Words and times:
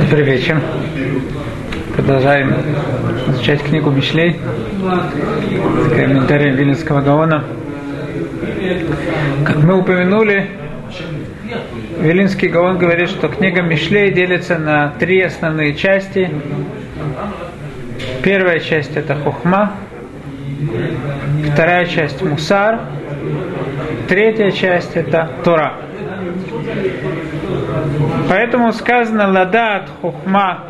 Добрый 0.00 0.24
вечер. 0.24 0.58
Продолжаем 1.94 2.54
изучать 3.28 3.62
книгу 3.62 3.90
Мишлей 3.90 4.40
с 5.84 5.88
комментарием 5.90 6.54
Вильнюсского 6.54 7.02
Гаона. 7.02 7.44
Как 9.44 9.56
мы 9.56 9.78
упомянули, 9.78 10.48
Вилинский 11.98 12.48
Гаон 12.48 12.78
говорит, 12.78 13.10
что 13.10 13.28
книга 13.28 13.60
Мишлей 13.60 14.10
делится 14.10 14.56
на 14.56 14.94
три 14.98 15.20
основные 15.20 15.74
части. 15.74 16.30
Первая 18.22 18.60
часть 18.60 18.96
это 18.96 19.16
Хохма, 19.16 19.72
вторая 21.52 21.84
часть 21.84 22.22
Мусар, 22.22 22.80
третья 24.08 24.50
часть 24.50 24.96
это 24.96 25.30
Тора. 25.44 25.74
Поэтому 28.28 28.72
сказано 28.72 29.28
Ладат 29.28 29.88
Хухма 30.00 30.64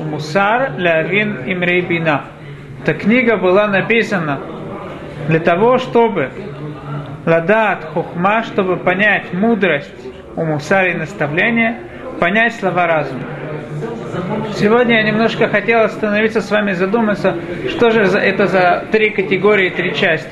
Мусар 0.00 0.72
Лавин 0.78 1.38
Имрейбина. 1.46 2.24
Эта 2.82 2.94
книга 2.94 3.36
была 3.36 3.66
написана 3.66 4.40
для 5.28 5.40
того, 5.40 5.78
чтобы 5.78 6.30
Ладат 7.24 7.84
Хухма, 7.84 8.42
чтобы 8.44 8.76
понять 8.76 9.32
мудрость 9.32 9.90
у 10.36 10.42
и 10.42 10.94
наставления, 10.94 11.78
понять 12.20 12.54
слова 12.54 12.86
разума. 12.86 13.24
Сегодня 14.54 14.96
я 14.96 15.02
немножко 15.02 15.48
хотел 15.48 15.82
остановиться 15.82 16.40
с 16.40 16.50
вами, 16.50 16.72
задуматься, 16.72 17.34
что 17.68 17.90
же 17.90 18.02
это 18.02 18.46
за 18.46 18.84
три 18.90 19.10
категории, 19.10 19.70
три 19.70 19.94
части. 19.94 20.30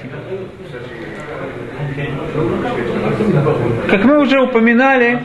Как 3.90 4.04
мы 4.04 4.20
уже 4.20 4.40
упоминали, 4.40 5.20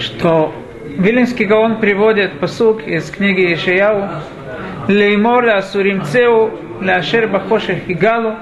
что 0.00 0.54
Вилинский 0.98 1.46
Гаон 1.46 1.80
приводит 1.80 2.38
посук 2.38 2.86
из 2.86 3.10
книги 3.10 3.54
Ишаяу 3.54 4.08
Леймор 4.88 5.44
ля 5.44 5.58
асуримцеу 5.58 6.58
ля 6.80 6.96
ашер 6.96 7.28
бахоших 7.28 7.88
игалу 7.90 8.36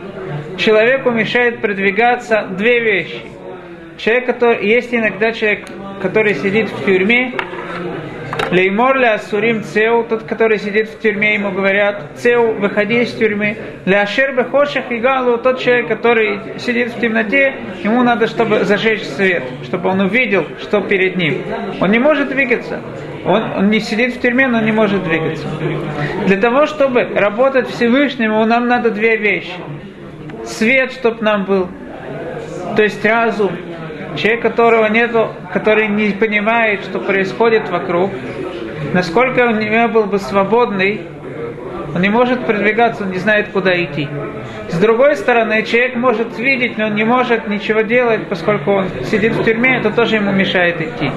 Человеку 0.57 1.11
мешает 1.11 1.61
продвигаться 1.61 2.47
две 2.57 2.81
вещи. 2.81 3.23
Человек, 3.99 4.27
который, 4.27 4.67
есть 4.67 4.95
иногда 4.95 5.33
человек, 5.33 5.67
который 6.01 6.35
сидит 6.35 6.71
в 6.71 6.85
тюрьме, 6.85 7.35
Леймор 8.55 8.99
ля 8.99 9.19
сурим 9.19 9.65
цеу, 9.65 10.05
тот, 10.05 10.23
который 10.23 10.59
сидит 10.59 10.89
в 10.89 11.01
тюрьме, 11.01 11.35
ему 11.35 11.51
говорят, 11.51 12.13
цеу, 12.15 12.55
выходи 12.55 13.01
из 13.01 13.13
тюрьмы. 13.13 13.57
Ля 13.85 14.03
ашер 14.03 14.33
бехошах 14.37 14.93
и 14.93 14.99
галу, 14.99 15.39
тот 15.39 15.59
человек, 15.59 15.89
который 15.89 16.39
сидит 16.61 16.93
в 16.93 17.01
темноте, 17.01 17.53
ему 17.83 18.05
надо, 18.05 18.29
чтобы 18.29 18.65
зажечь 18.65 19.03
свет, 19.03 19.43
чтобы 19.65 19.89
он 19.89 20.03
увидел, 20.03 20.47
что 20.61 20.81
перед 20.83 21.17
ним. 21.17 21.43
Он 21.81 21.91
не 21.91 21.99
может 21.99 22.29
двигаться. 22.29 22.81
Он, 23.25 23.43
он 23.57 23.71
не 23.71 23.81
сидит 23.81 24.15
в 24.15 24.21
тюрьме, 24.21 24.47
но 24.47 24.61
не 24.61 24.71
может 24.71 25.03
двигаться. 25.03 25.49
Для 26.29 26.37
того, 26.37 26.67
чтобы 26.67 27.03
работать 27.07 27.69
Всевышнему, 27.71 28.45
нам 28.45 28.69
надо 28.69 28.93
две 28.93 29.17
вещи. 29.17 29.51
Свет, 30.45 30.93
чтобы 30.93 31.25
нам 31.25 31.45
был, 31.45 31.69
то 32.77 32.85
есть 32.85 33.05
разум, 33.05 33.51
человек, 34.17 34.43
которого 34.43 34.87
нету, 34.87 35.33
который 35.53 35.89
не 35.89 36.11
понимает, 36.11 36.85
что 36.85 37.01
происходит 37.01 37.69
вокруг, 37.69 38.11
насколько 38.95 39.41
он 39.41 39.59
не 39.59 39.89
был 39.89 40.05
бы 40.05 40.19
свободный, 40.19 41.03
он 41.95 42.01
не 42.01 42.09
может 42.09 42.47
продвигаться, 42.47 43.05
он 43.05 43.11
не 43.11 43.19
знает, 43.19 43.49
куда 43.49 43.73
идти. 43.85 44.09
С 44.69 44.79
другой 44.79 45.17
стороны, 45.17 45.63
человек 45.65 45.97
может 45.97 46.39
видеть, 46.39 46.79
но 46.79 46.87
он 46.87 46.95
не 46.95 47.05
может 47.05 47.47
ничего 47.49 47.83
делать, 47.83 48.29
поскольку 48.29 48.73
он 48.73 48.87
сидит 49.05 49.33
в 49.33 49.45
тюрьме, 49.45 49.79
это 49.79 49.91
тоже 49.91 50.17
ему 50.17 50.33
мешает 50.33 50.81
идти. 50.81 51.11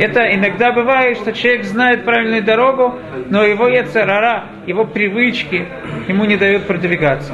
Это 0.00 0.34
иногда 0.34 0.72
бывает, 0.72 1.18
что 1.18 1.32
человек 1.32 1.64
знает 1.64 2.04
правильную 2.04 2.42
дорогу, 2.42 2.98
но 3.28 3.44
его 3.44 3.68
яцерара, 3.68 4.46
его 4.66 4.84
привычки 4.84 5.66
ему 6.08 6.24
не 6.24 6.36
дают 6.36 6.66
продвигаться. 6.66 7.32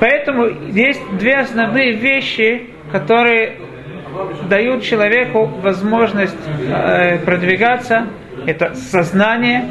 Поэтому 0.00 0.46
есть 0.68 1.02
две 1.18 1.36
основные 1.36 1.92
вещи, 1.92 2.70
которые 2.92 3.56
дают 4.48 4.82
человеку 4.82 5.46
возможность 5.62 6.36
э, 6.68 7.18
продвигаться, 7.18 8.06
это 8.48 8.74
сознание 8.74 9.66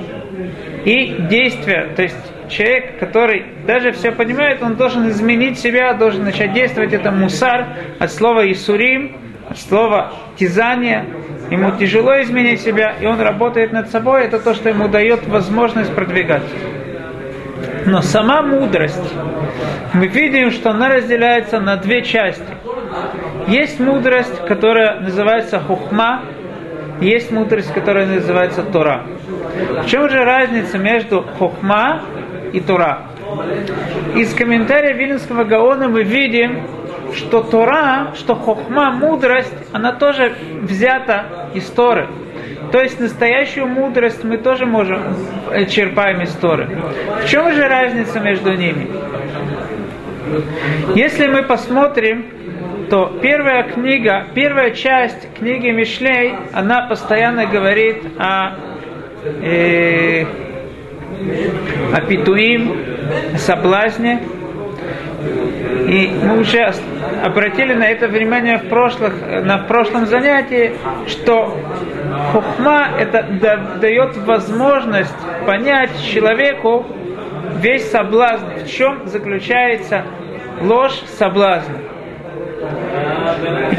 и 0.86 1.16
действие. 1.30 1.90
То 1.96 2.04
есть 2.04 2.16
человек, 2.48 3.00
который 3.00 3.46
даже 3.66 3.92
все 3.92 4.12
понимает, 4.12 4.62
он 4.62 4.76
должен 4.76 5.10
изменить 5.10 5.58
себя, 5.58 5.94
должен 5.94 6.24
начать 6.24 6.54
действовать. 6.54 6.94
Это 6.94 7.12
мусар 7.12 7.66
от 8.00 8.12
слова 8.12 8.50
исурим, 8.52 9.18
от 9.50 9.58
слова 9.58 10.14
тизание. 10.38 11.06
Ему 11.50 11.72
тяжело 11.72 12.22
изменить 12.22 12.62
себя, 12.62 12.94
и 13.02 13.06
он 13.08 13.20
работает 13.20 13.72
над 13.72 13.90
собой. 13.90 14.26
Это 14.26 14.38
то, 14.38 14.54
что 14.54 14.70
ему 14.70 14.88
дает 14.88 15.26
возможность 15.28 15.94
продвигаться. 15.96 16.54
Но 17.88 18.02
сама 18.02 18.44
мудрость, 18.44 19.14
мы 19.94 20.08
видим, 20.08 20.52
что 20.52 20.70
она 20.70 20.90
разделяется 20.90 21.60
на 21.60 21.78
две 21.78 22.04
части. 22.04 22.44
Есть 23.48 23.80
мудрость, 23.80 24.46
которая 24.46 25.00
называется 25.00 25.60
хухма, 25.60 26.22
есть 27.02 27.32
мудрость, 27.32 27.74
которая 27.74 28.08
называется 28.08 28.64
Тора. 28.64 29.06
В 29.84 29.86
чем 29.88 30.10
же 30.10 30.24
разница 30.24 30.78
между 30.78 31.22
хухма 31.22 32.02
и 32.54 32.60
Тора? 32.60 33.08
Из 34.16 34.34
комментария 34.34 34.94
Вильнского 34.94 35.44
Гаона 35.44 35.88
мы 35.88 36.04
видим, 36.04 36.64
что 37.14 37.42
Тора, 37.42 38.14
что 38.16 38.36
хохма, 38.36 38.92
мудрость, 38.92 39.54
она 39.72 39.94
тоже 39.94 40.34
взята 40.62 41.50
из 41.54 41.66
Торы. 41.70 42.08
То 42.72 42.82
есть 42.82 43.00
настоящую 43.00 43.68
мудрость 43.68 44.24
мы 44.24 44.38
тоже 44.38 44.66
можем 44.66 45.16
э, 45.52 45.66
черпаем 45.66 46.22
из 46.22 46.32
Торы. 46.34 46.68
В 47.24 47.28
чем 47.28 47.54
же 47.54 47.68
разница 47.68 48.20
между 48.20 48.54
ними? 48.54 48.88
Если 50.96 51.28
мы 51.28 51.44
посмотрим, 51.44 52.26
то 52.90 53.18
первая 53.22 53.64
книга, 53.64 54.28
первая 54.34 54.72
часть 54.72 55.34
книги 55.38 55.70
Мишлей, 55.70 56.36
она 56.54 56.84
постоянно 56.84 57.46
говорит 57.46 57.98
о, 58.18 58.56
э, 59.44 60.26
о 61.94 62.02
питуим, 62.02 62.78
о 63.34 63.38
соблазне. 63.38 64.22
И 65.88 66.12
мы 66.22 66.40
уже 66.40 66.74
обратили 67.24 67.74
на 67.74 67.90
это 67.90 68.08
внимание 68.08 68.58
в, 68.58 68.70
прошлых, 68.70 69.14
на, 69.44 69.58
прошлом 69.58 70.06
занятии, 70.06 70.74
что 71.08 71.58
хухма 72.32 72.90
это 73.00 73.24
дает 73.82 74.18
возможность 74.18 75.16
понять 75.46 75.92
человеку 76.04 76.86
весь 77.56 77.90
соблазн, 77.90 78.46
в 78.66 78.70
чем 78.70 79.08
заключается 79.08 80.04
ложь 80.62 81.02
соблазна. 81.18 81.87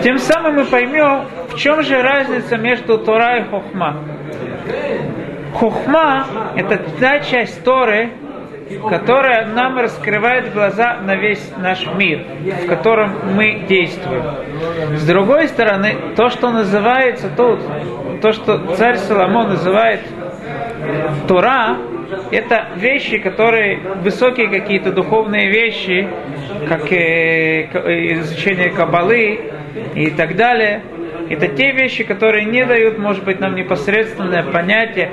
Тем 0.03 0.19
самым 0.19 0.57
мы 0.57 0.65
поймем, 0.65 1.25
в 1.49 1.57
чем 1.57 1.83
же 1.83 2.01
разница 2.01 2.57
между 2.57 2.99
Тора 2.99 3.39
и 3.39 3.45
Хохма. 3.45 3.97
Хохма– 5.55 6.27
это 6.57 6.79
та 7.01 7.21
часть 7.21 7.65
Торы, 7.65 8.11
которая 8.89 9.47
нам 9.47 9.79
раскрывает 9.79 10.53
глаза 10.53 10.99
на 11.03 11.17
весь 11.17 11.53
наш 11.57 11.87
мир, 11.95 12.25
в 12.63 12.67
котором 12.67 13.35
мы 13.35 13.65
действуем. 13.69 14.25
С 14.95 15.07
другой 15.07 15.49
стороны, 15.49 15.97
то, 16.15 16.29
что 16.29 16.51
называется 16.51 17.31
тут, 17.35 17.61
то, 18.21 18.33
что 18.33 18.75
царь 18.77 18.97
Соломон 18.97 19.49
называет 19.49 20.01
Тора, 21.27 21.79
это 22.31 22.69
вещи, 22.77 23.19
которые 23.19 23.79
высокие 24.03 24.49
какие-то 24.49 24.93
духовные 24.93 25.49
вещи, 25.51 26.09
как 26.69 26.91
э, 26.93 27.67
изучение 28.15 28.71
кабалы 28.71 29.41
и 29.95 30.11
так 30.11 30.37
далее. 30.37 30.83
Это 31.31 31.49
те 31.49 31.73
вещи, 31.73 32.05
которые 32.05 32.47
не 32.47 32.65
дают, 32.65 32.99
может 32.99 33.25
быть, 33.25 33.39
нам 33.41 33.55
непосредственное 33.55 34.43
понятие 34.43 35.11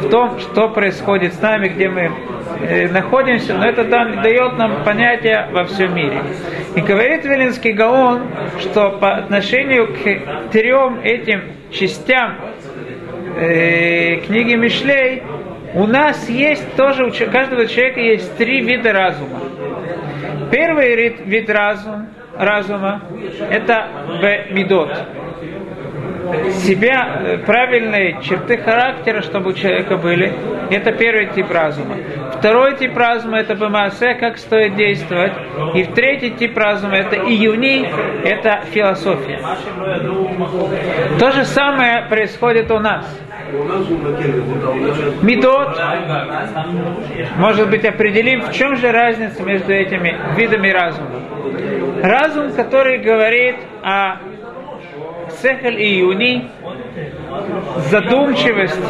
в 0.00 0.08
том, 0.08 0.38
что 0.38 0.68
происходит 0.68 1.34
с 1.34 1.40
нами, 1.40 1.68
где 1.68 1.88
мы 1.88 2.12
э, 2.60 2.88
находимся, 2.88 3.54
но 3.54 3.66
это 3.66 3.84
дает 3.84 4.56
нам 4.56 4.84
понятие 4.84 5.48
во 5.52 5.64
всем 5.64 5.94
мире. 5.94 6.22
И 6.76 6.80
говорит 6.80 7.24
Велинский 7.24 7.72
Гаон, 7.72 8.22
что 8.60 8.90
по 8.92 9.16
отношению 9.16 9.88
к 9.88 10.50
трем 10.50 11.00
этим 11.02 11.42
частям 11.70 12.36
э, 13.36 14.16
книги 14.26 14.54
Мишлей, 14.54 15.22
у 15.74 15.86
нас 15.86 16.28
есть 16.28 16.74
тоже, 16.74 17.04
у 17.06 17.30
каждого 17.30 17.66
человека 17.66 18.00
есть 18.00 18.36
три 18.36 18.60
вида 18.62 18.92
разума. 18.92 19.40
Первый 20.50 20.96
вид, 20.96 21.20
вид 21.24 21.50
разум, 21.50 22.08
разума– 22.40 23.02
это 23.50 23.86
б-мидот. 24.20 24.90
Себя, 26.50 27.22
э, 27.24 27.38
правильные 27.38 28.20
черты 28.22 28.56
характера, 28.58 29.20
чтобы 29.22 29.50
у 29.50 29.52
человека 29.52 29.96
были, 29.96 30.32
это 30.70 30.92
первый 30.92 31.26
тип 31.30 31.50
разума. 31.50 31.96
Второй 32.38 32.76
тип 32.76 32.96
разума 32.96 33.38
это 33.38 33.54
бемасе, 33.54 34.14
как 34.14 34.38
стоит 34.38 34.76
действовать. 34.76 35.32
И 35.74 35.84
третий 35.84 36.30
тип 36.30 36.56
разума 36.56 36.96
это 36.96 37.16
июни, 37.16 37.88
это 38.24 38.62
философия. 38.72 39.40
То 41.18 41.32
же 41.32 41.44
самое 41.44 42.06
происходит 42.08 42.70
у 42.70 42.78
нас. 42.78 43.04
Медот, 45.22 45.76
может 47.36 47.68
быть, 47.70 47.84
определим, 47.84 48.42
в 48.42 48.52
чем 48.52 48.76
же 48.76 48.92
разница 48.92 49.42
между 49.42 49.72
этими 49.72 50.16
видами 50.36 50.68
разума. 50.68 51.20
Разум, 52.02 52.52
который 52.52 52.98
говорит 52.98 53.56
о 53.82 54.16
сехель 55.42 55.80
и 55.80 55.98
юни, 55.98 56.48
задумчивость. 57.90 58.80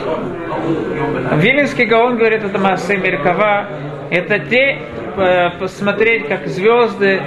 Виленский 1.36 1.86
Гаон 1.86 2.16
говорит, 2.18 2.44
это 2.44 2.58
масса 2.58 2.96
Меркава, 2.96 3.66
это 4.10 4.38
те, 4.38 4.78
э, 5.16 5.50
посмотреть, 5.58 6.28
как 6.28 6.46
звезды, 6.46 7.20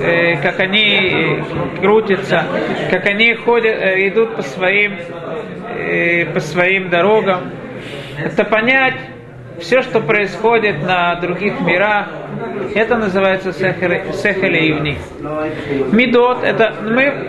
э, 0.00 0.36
как 0.42 0.60
они 0.60 1.42
крутятся, 1.80 2.44
как 2.90 3.06
они 3.06 3.34
ходят, 3.34 3.76
э, 3.76 4.08
идут 4.08 4.36
по 4.36 4.42
своим, 4.42 4.96
по 6.32 6.40
своим 6.40 6.88
дорогам. 6.88 7.52
Это 8.24 8.44
понять 8.44 8.94
все, 9.60 9.82
что 9.82 10.00
происходит 10.00 10.82
на 10.82 11.14
других 11.16 11.60
мирах, 11.60 12.08
это 12.74 12.96
называется 12.96 13.52
сехель 13.52 14.56
и 14.56 14.68
юни. 14.68 14.98
Медот, 15.92 16.42
это 16.42 16.74
мы 16.82 17.28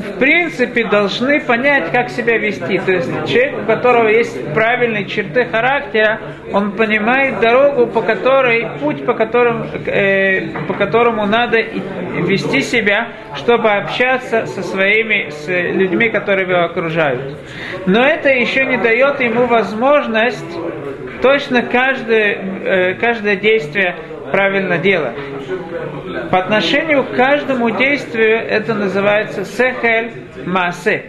в 0.00 0.18
принципе 0.18 0.84
должны 0.84 1.40
понять, 1.40 1.90
как 1.92 2.10
себя 2.10 2.38
вести. 2.38 2.78
То 2.78 2.92
есть 2.92 3.08
человек, 3.26 3.62
у 3.62 3.66
которого 3.66 4.08
есть 4.08 4.52
правильные 4.52 5.06
черты 5.06 5.46
характера, 5.46 6.20
он 6.52 6.72
понимает 6.72 7.40
дорогу, 7.40 7.86
по 7.86 8.02
которой, 8.02 8.68
путь, 8.80 9.04
по 9.04 9.14
которому, 9.14 9.66
э, 9.86 10.48
по 10.66 10.74
которому 10.74 11.26
надо 11.26 11.58
вести 11.60 12.60
себя, 12.60 13.08
чтобы 13.34 13.70
общаться 13.70 14.46
со 14.46 14.62
своими, 14.62 15.30
с 15.30 15.48
людьми, 15.48 16.08
которые 16.08 16.48
его 16.48 16.64
окружают. 16.64 17.38
Но 17.86 18.04
это 18.04 18.30
еще 18.30 18.64
не 18.64 18.76
дает 18.76 19.20
ему 19.20 19.46
возможность 19.46 20.58
точно 21.22 21.62
каждое, 21.62 22.38
э, 22.64 22.94
каждое 22.94 23.36
действие 23.36 23.94
правильно 24.30 24.78
делать. 24.78 25.16
По 26.30 26.38
отношению 26.38 27.04
к 27.04 27.14
каждому 27.14 27.70
действию 27.70 28.38
это 28.38 28.74
называется 28.74 29.44
сехель 29.44 30.12
масе. 30.46 31.04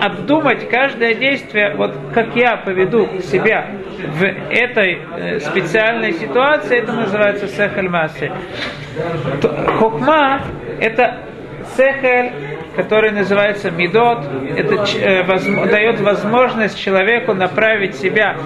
Обдумать 0.00 0.68
каждое 0.68 1.14
действие, 1.14 1.74
вот 1.76 1.94
как 2.12 2.36
я 2.36 2.56
поведу 2.56 3.08
себя 3.22 3.70
в 4.12 4.24
этой 4.24 5.00
э, 5.16 5.40
специальной 5.40 6.12
ситуации, 6.12 6.78
это 6.78 6.92
называется 6.92 7.48
сехель 7.48 7.88
масе. 7.88 8.32
Хохма 9.78 10.42
это 10.80 11.20
сехель, 11.76 12.32
который 12.76 13.10
называется 13.12 13.70
медот, 13.70 14.24
это 14.56 14.74
э, 14.98 15.22
воз, 15.24 15.44
дает 15.70 16.00
возможность 16.00 16.78
человеку 16.78 17.34
направить 17.34 17.96
себя 17.96 18.36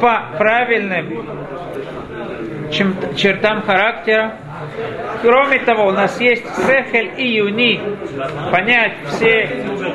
по 0.00 0.22
правильным 0.38 1.26
чертам 2.70 3.62
характера. 3.62 4.34
Кроме 5.22 5.58
того, 5.60 5.86
у 5.86 5.92
нас 5.92 6.20
есть 6.20 6.44
сехель 6.66 7.12
и 7.16 7.36
юни, 7.36 7.80
понять 8.50 8.94
все 9.06 9.48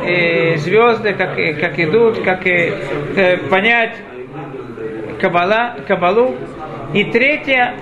э, 0.06 0.58
звезды, 0.58 1.14
как, 1.14 1.36
как 1.36 1.80
идут, 1.80 2.24
как 2.24 2.46
э, 2.46 3.38
понять 3.50 3.96
кабала, 5.20 5.76
кабалу. 5.88 6.36
И 6.94 7.06
третье, 7.06 7.74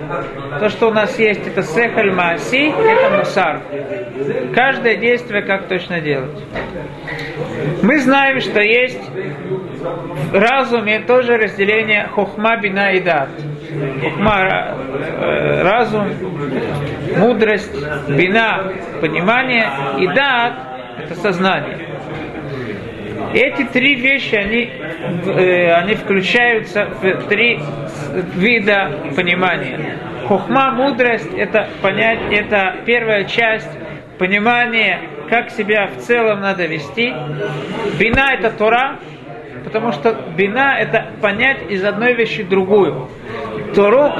то, 0.58 0.70
что 0.70 0.88
у 0.88 0.90
нас 0.90 1.18
есть, 1.18 1.46
это 1.46 1.62
сехаль 1.62 2.12
мааси, 2.12 2.72
это 2.72 3.10
мусар. 3.18 3.60
Каждое 4.54 4.96
действие, 4.96 5.42
как 5.42 5.68
точно 5.68 6.00
делать. 6.00 6.42
Мы 7.82 7.98
знаем, 7.98 8.40
что 8.40 8.60
есть 8.60 9.02
в 10.30 10.34
разуме 10.34 11.00
тоже 11.00 11.36
разделение 11.36 12.08
хохма, 12.14 12.56
бина 12.56 12.92
и 12.92 13.00
дат. 13.00 13.28
Хохма, 14.00 14.76
э, 15.00 15.62
разум, 15.62 16.08
мудрость, 17.16 17.74
бина, 18.08 18.72
понимание 19.00 19.66
и 19.98 20.06
дат– 20.08 20.54
это 20.98 21.14
сознание. 21.14 21.78
Эти 23.34 23.64
три 23.64 23.94
вещи, 23.94 24.34
они, 24.34 24.70
э, 25.26 25.72
они 25.72 25.94
включаются 25.94 26.86
в 26.86 27.28
три 27.28 27.60
вида 28.34 29.10
понимания. 29.16 29.98
Хухма, 30.26 30.72
мудрость, 30.72 31.32
это 31.34 31.68
понять, 31.80 32.20
это 32.30 32.76
первая 32.84 33.24
часть 33.24 33.70
понимания, 34.18 35.00
как 35.30 35.50
себя 35.50 35.86
в 35.86 35.96
целом 36.02 36.40
надо 36.40 36.66
вести. 36.66 37.12
Бина 37.98 38.34
это 38.34 38.50
Тора, 38.50 38.98
потому 39.64 39.92
что 39.92 40.14
бина 40.36 40.76
это 40.78 41.06
понять 41.20 41.70
из 41.70 41.84
одной 41.84 42.14
вещи 42.14 42.42
другую. 42.42 43.08
Тору 43.74 44.10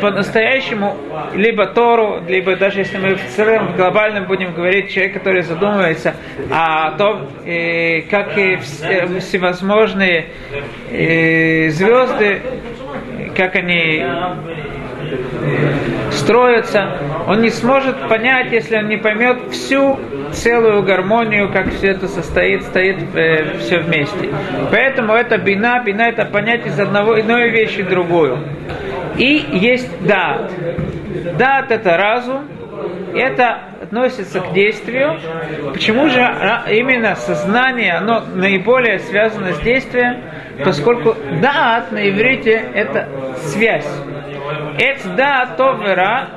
по-настоящему, 0.00 0.96
либо 1.34 1.66
Тору, 1.66 2.22
либо 2.26 2.56
даже 2.56 2.80
если 2.80 2.98
мы 2.98 3.14
в 3.14 3.24
целом 3.28 3.74
глобальном 3.76 4.26
будем 4.26 4.54
говорить, 4.54 4.90
человек, 4.90 5.14
который 5.14 5.42
задумывается 5.42 6.14
о 6.50 6.92
том, 6.92 7.28
э, 7.44 8.02
как 8.02 8.36
э, 8.36 8.58
всевозможные 8.58 10.26
э, 10.90 11.70
звезды, 11.70 12.40
как 13.36 13.54
они 13.56 14.04
строятся, 16.12 16.98
он 17.26 17.42
не 17.42 17.50
сможет 17.50 18.08
понять, 18.08 18.52
если 18.52 18.76
он 18.76 18.88
не 18.88 18.96
поймет 18.96 19.38
всю 19.50 19.98
целую 20.32 20.82
гармонию, 20.82 21.50
как 21.52 21.72
все 21.72 21.88
это 21.88 22.08
состоит, 22.08 22.62
стоит 22.64 22.96
э, 23.14 23.58
все 23.58 23.78
вместе. 23.78 24.28
Поэтому 24.70 25.14
это 25.14 25.38
бина, 25.38 25.82
бина 25.84 26.02
это 26.02 26.24
понять 26.24 26.66
из 26.66 26.78
одного 26.78 27.20
иной 27.20 27.50
вещи 27.50 27.82
другую. 27.82 28.38
И 29.18 29.44
есть 29.52 30.06
дат. 30.06 30.52
Дат 31.36 31.70
это 31.70 31.96
разум, 31.96 32.48
это 33.14 33.68
относится 33.82 34.40
к 34.40 34.52
действию. 34.52 35.18
Почему 35.72 36.08
же 36.08 36.20
именно 36.70 37.14
сознание, 37.16 37.94
оно 37.94 38.22
наиболее 38.34 39.00
связано 39.00 39.52
с 39.52 39.60
действием? 39.60 40.22
Поскольку 40.64 41.16
дат 41.40 41.90
на 41.92 42.08
иврите 42.08 42.52
это 42.74 43.08
связь. 43.36 43.88
Эц 44.78 45.04
да 45.16 45.46
товера, 45.56 46.28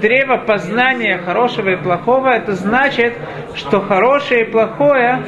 древо 0.00 0.38
познания 0.38 1.18
хорошего 1.18 1.70
и 1.70 1.76
плохого, 1.76 2.28
это 2.28 2.52
значит, 2.52 3.14
что 3.54 3.80
хорошее 3.80 4.46
и 4.46 4.50
плохое 4.50 5.24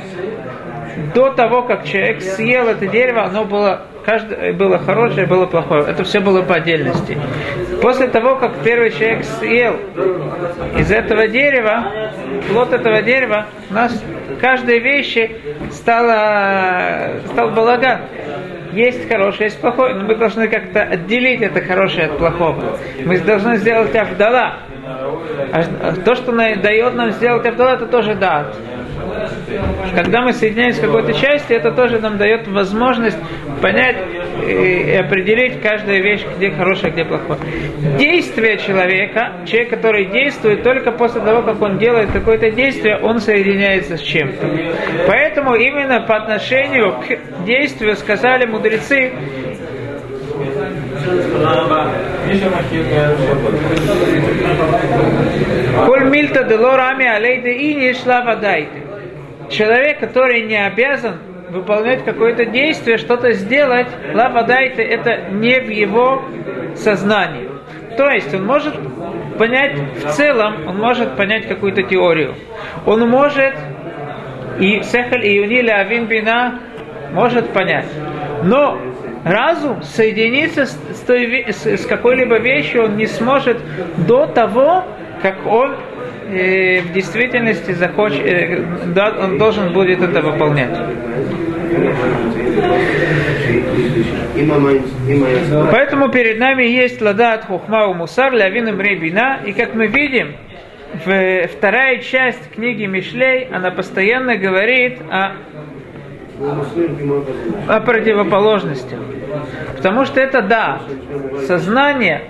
до 1.14 1.32
того, 1.32 1.62
как 1.62 1.84
человек 1.84 2.20
съел 2.20 2.68
это 2.68 2.86
дерево, 2.86 3.24
оно 3.24 3.44
было 3.44 3.86
каждое 4.04 4.52
было 4.52 4.78
хорошее, 4.78 5.26
было 5.26 5.46
плохое. 5.46 5.84
Это 5.86 6.04
все 6.04 6.20
было 6.20 6.42
по 6.42 6.56
отдельности. 6.56 7.16
После 7.80 8.08
того, 8.08 8.36
как 8.36 8.52
первый 8.64 8.90
человек 8.90 9.24
съел 9.24 9.76
из 10.78 10.90
этого 10.90 11.28
дерева, 11.28 12.10
плод 12.48 12.72
этого 12.72 13.02
дерева, 13.02 13.46
у 13.70 13.74
нас 13.74 14.04
каждой 14.40 14.78
вещи 14.78 15.36
стало, 15.70 17.20
стал 17.26 17.50
балаган. 17.50 18.02
Есть 18.72 19.06
хорошее, 19.08 19.44
есть 19.44 19.60
плохое, 19.60 19.94
но 19.94 20.04
мы 20.04 20.14
должны 20.14 20.48
как-то 20.48 20.82
отделить 20.82 21.42
это 21.42 21.60
хорошее 21.60 22.06
от 22.06 22.18
плохого. 22.18 22.78
Мы 23.04 23.18
должны 23.18 23.56
сделать 23.56 23.94
авдала. 23.94 24.60
А 25.52 25.94
то, 26.04 26.14
что 26.14 26.32
дает 26.32 26.94
нам 26.94 27.10
сделать 27.10 27.44
авдала, 27.46 27.74
это 27.74 27.86
тоже 27.86 28.14
дат. 28.14 28.56
Когда 29.94 30.22
мы 30.22 30.32
соединяемся 30.32 30.80
с 30.80 30.84
какой-то 30.84 31.12
частью, 31.12 31.56
это 31.56 31.72
тоже 31.72 31.98
нам 32.00 32.16
дает 32.16 32.48
возможность 32.48 33.18
понять 33.60 33.96
и 34.46 34.94
определить 34.94 35.60
каждую 35.60 36.02
вещь, 36.02 36.24
где 36.36 36.50
хорошая, 36.50 36.90
где 36.90 37.04
плохое. 37.04 37.38
Действие 37.98 38.58
человека, 38.58 39.44
человек, 39.46 39.70
который 39.70 40.06
действует 40.06 40.62
только 40.62 40.92
после 40.92 41.20
того, 41.20 41.42
как 41.42 41.60
он 41.60 41.78
делает 41.78 42.10
какое-то 42.12 42.50
действие, 42.50 42.98
он 42.98 43.20
соединяется 43.20 43.96
с 43.96 44.00
чем-то. 44.00 44.46
Поэтому 45.06 45.54
именно 45.54 46.00
по 46.00 46.16
отношению 46.16 46.96
к 47.00 47.44
действию 47.44 47.96
сказали 47.96 48.46
мудрецы, 48.46 49.12
Коль 55.86 56.04
мильта 56.08 56.44
делорами 56.44 57.06
алейде 57.06 57.52
и 57.52 57.74
не 57.74 57.92
шла 57.92 58.22
водайте 58.22 58.81
человек, 59.52 60.00
который 60.00 60.42
не 60.42 60.56
обязан 60.56 61.18
выполнять 61.50 62.04
какое-то 62.04 62.46
действие, 62.46 62.96
что-то 62.96 63.32
сделать, 63.32 63.88
лавадайте, 64.14 64.82
это 64.82 65.30
не 65.30 65.60
в 65.60 65.68
его 65.68 66.22
сознании. 66.74 67.48
То 67.96 68.08
есть 68.08 68.34
он 68.34 68.46
может 68.46 68.74
понять 69.38 69.76
в 70.02 70.08
целом, 70.12 70.66
он 70.66 70.78
может 70.78 71.16
понять 71.16 71.46
какую-то 71.46 71.82
теорию. 71.82 72.34
Он 72.86 73.06
может, 73.08 73.54
и 74.58 74.82
Сехаль 74.82 75.26
и 75.26 75.36
Юниля 75.36 75.80
Авин 75.80 76.06
Бина 76.06 76.58
может 77.12 77.50
понять. 77.50 77.86
Но 78.44 78.78
разум 79.24 79.82
соединиться 79.82 80.64
с, 80.66 80.78
с, 81.06 81.66
с 81.66 81.86
какой-либо 81.86 82.38
вещью 82.38 82.84
он 82.84 82.96
не 82.96 83.06
сможет 83.06 83.58
до 84.06 84.26
того, 84.26 84.84
как 85.20 85.46
он 85.46 85.76
э, 86.32 86.80
в 86.80 86.92
действительности 86.92 87.72
захочет, 87.72 88.24
э, 88.26 88.64
да, 88.86 89.14
он 89.20 89.38
должен 89.38 89.72
будет 89.72 90.02
это 90.02 90.20
выполнять. 90.20 90.78
Поэтому 95.70 96.08
перед 96.08 96.38
нами 96.38 96.64
есть 96.64 97.00
ладат 97.00 97.44
хухма 97.44 97.86
у 97.86 97.94
мусар 97.94 98.32
лявин 98.32 98.76
бина, 98.76 99.40
и 99.44 99.52
как 99.52 99.74
мы 99.74 99.86
видим, 99.86 100.36
в, 101.04 101.48
вторая 101.48 101.98
часть 101.98 102.50
книги 102.50 102.84
Мишлей, 102.84 103.44
она 103.44 103.70
постоянно 103.70 104.36
говорит 104.36 104.98
о, 105.10 105.32
о 107.68 107.80
противоположности. 107.80 108.96
Потому 109.76 110.04
что 110.04 110.20
это 110.20 110.42
да, 110.42 110.80
сознание 111.46 112.22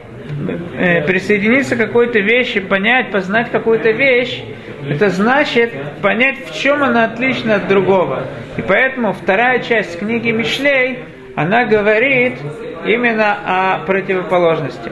присоединиться 1.07 1.77
к 1.77 1.79
какой-то 1.79 2.21
вещи, 2.21 2.61
понять, 2.61 3.11
познать 3.11 3.51
какую-то 3.51 3.91
вещь, 3.91 4.43
это 4.89 5.11
значит 5.11 5.73
понять, 6.01 6.47
в 6.47 6.55
чем 6.55 6.83
она 6.83 7.05
отлична 7.05 7.57
от 7.57 7.69
другого. 7.69 8.27
И 8.57 8.63
поэтому 8.63 9.13
вторая 9.13 9.61
часть 9.61 9.99
книги 9.99 10.31
Мишлей, 10.31 11.01
она 11.37 11.65
говорит 11.65 12.35
именно 12.85 13.37
о 13.47 13.79
противоположности. 13.87 14.91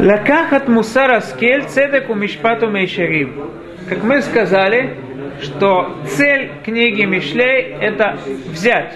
Лакахат 0.00 0.68
мусар 0.68 1.12
аскель 1.12 1.64
цедек 1.64 2.10
у 2.10 2.14
мишпату 2.14 2.68
мейшарим. 2.68 3.50
Как 3.88 4.02
мы 4.02 4.20
сказали, 4.20 4.94
что 5.42 5.96
цель 6.06 6.50
книги 6.64 7.04
Мишлей 7.04 7.76
это 7.80 8.18
взять. 8.50 8.94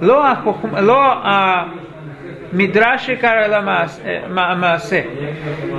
Ло 0.00 0.40
а 0.42 1.68
Мидраши 2.52 3.16
Маасе. 4.28 5.06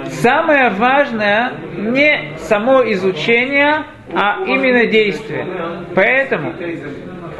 Самое 0.09 0.69
важное 0.69 1.53
не 1.75 2.37
само 2.37 2.83
изучение, 2.93 3.85
а 4.13 4.43
именно 4.45 4.85
действие. 4.85 5.45
Поэтому 5.95 6.53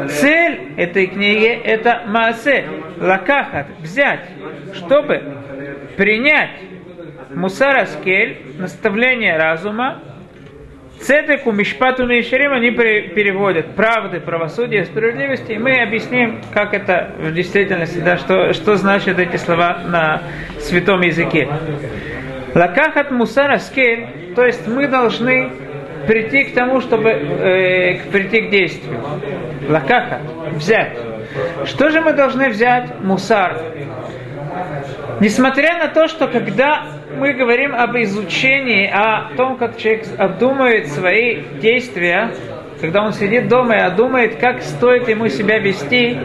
цель 0.08 0.74
этой 0.78 1.08
книги 1.08 1.48
это 1.48 2.04
Маасе, 2.08 2.66
лакахат, 3.00 3.68
взять, 3.80 4.28
чтобы 4.74 5.22
принять 5.98 6.60
Мусараскель, 7.34 8.56
наставление 8.58 9.38
разума, 9.38 10.02
Цедеку, 11.01 11.51
Мишпату, 11.51 12.05
Мишерим, 12.05 12.53
они 12.53 12.72
переводят 12.72 13.75
правды, 13.75 14.20
правосудие, 14.20 14.86
справедливости. 14.86 15.53
И 15.53 15.58
мы 15.58 15.81
объясним, 15.81 16.41
как 16.53 16.74
это 16.74 17.15
в 17.17 17.34
действительности, 17.34 17.98
да, 18.00 18.17
что, 18.17 18.53
что 18.53 18.75
значат 18.75 19.17
эти 19.17 19.38
слова 19.38 19.79
на 19.86 20.22
святом 20.60 21.01
языке. 21.01 21.50
Лакахат 22.53 23.12
мусара 23.12 23.58
скель, 23.58 24.34
то 24.36 24.46
есть 24.46 24.67
мы 24.67 24.88
должны 24.88 25.50
прийти 26.08 26.46
к 26.46 26.53
тому, 26.53 26.81
чтобы 26.81 27.10
э, 27.10 28.03
прийти 28.12 28.41
к 28.41 28.50
действию. 28.51 29.00
Лакахат, 29.70 30.22
взять. 30.53 30.98
Что 31.65 31.89
же 31.89 32.01
мы 32.01 32.13
должны 32.13 32.50
взять? 32.50 33.00
Мусар. 33.00 33.58
Несмотря 35.20 35.77
на 35.77 35.88
то, 35.88 36.08
что 36.08 36.27
когда 36.27 37.00
мы 37.18 37.34
говорим 37.34 37.75
об 37.75 37.96
изучении, 37.98 38.88
о 38.88 39.36
том, 39.36 39.58
как 39.58 39.77
человек 39.77 40.06
обдумывает 40.18 40.88
свои 40.88 41.41
действия, 41.62 42.32
когда 42.80 43.03
он 43.03 43.13
сидит 43.13 43.48
дома 43.48 43.75
и 43.75 43.80
обдумает, 43.80 44.38
как 44.38 44.62
стоит 44.62 45.08
ему 45.08 45.27
себя 45.27 45.60
вести, 45.60 46.18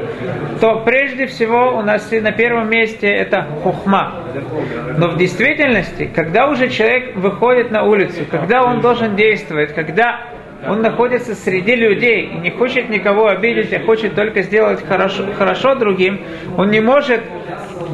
то 0.61 0.83
прежде 0.87 1.27
всего 1.27 1.77
у 1.77 1.83
нас 1.83 2.11
на 2.11 2.33
первом 2.33 2.71
месте 2.71 3.09
это 3.09 3.43
хухма. 3.63 4.25
Но 4.97 5.09
в 5.09 5.19
действительности, 5.19 6.11
когда 6.15 6.49
уже 6.49 6.71
человек 6.71 7.15
выходит 7.17 7.71
на 7.71 7.85
улицу, 7.85 8.25
когда 8.31 8.63
он 8.63 8.81
должен 8.81 9.17
действовать, 9.17 9.75
когда 9.75 10.29
он 10.67 10.81
находится 10.81 11.35
среди 11.35 11.75
людей 11.77 12.31
и 12.33 12.39
не 12.39 12.51
хочет 12.51 12.89
никого 12.89 13.27
обидеть, 13.27 13.73
а 13.75 13.81
хочет 13.81 14.15
только 14.15 14.43
сделать 14.43 14.83
хорошо, 14.87 15.27
хорошо 15.37 15.75
другим, 15.75 16.21
он 16.57 16.71
не 16.71 16.81
может 16.81 17.21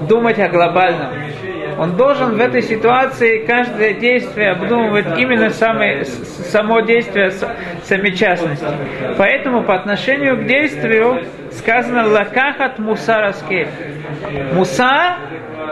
думать 0.08 0.38
о 0.38 0.49
глобальном. 0.49 1.31
Он 1.78 1.96
должен 1.96 2.36
в 2.36 2.40
этой 2.40 2.62
ситуации 2.62 3.44
каждое 3.44 3.94
действие 3.94 4.52
обдумывать 4.52 5.18
именно 5.18 5.50
самое, 5.50 6.04
само 6.04 6.80
действие 6.80 7.30
сами 7.82 8.10
частности. 8.10 8.66
Поэтому 9.18 9.62
по 9.64 9.74
отношению 9.74 10.36
к 10.38 10.46
действию 10.46 11.24
сказано 11.52 12.06
лакахат 12.06 12.78
мусараски. 12.78 13.68
Муса 14.52 15.16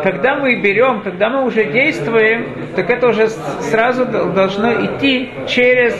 когда 0.03 0.37
мы 0.37 0.61
берем, 0.61 1.03
когда 1.03 1.29
мы 1.31 1.45
уже 1.45 1.65
действуем, 1.65 2.47
так 2.77 2.91
это 2.91 3.09
уже 3.09 3.29
сразу 3.29 4.07
должно 4.07 4.73
идти 4.85 5.31
через, 5.47 5.97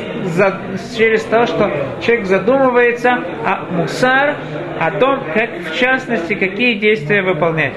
через 0.97 1.25
то, 1.25 1.47
что 1.47 1.71
человек 2.01 2.27
задумывается 2.27 3.13
о 3.45 3.67
мусар, 3.71 4.37
о 4.79 4.91
том, 4.93 5.25
как 5.35 5.51
в 5.71 5.79
частности, 5.79 6.35
какие 6.35 6.75
действия 6.75 7.23
выполнять. 7.23 7.75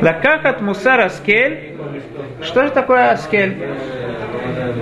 Лакахат 0.00 0.60
мусар 0.60 1.00
аскель. 1.00 1.72
Что 2.42 2.64
же 2.64 2.70
такое 2.70 3.10
аскель? 3.12 3.56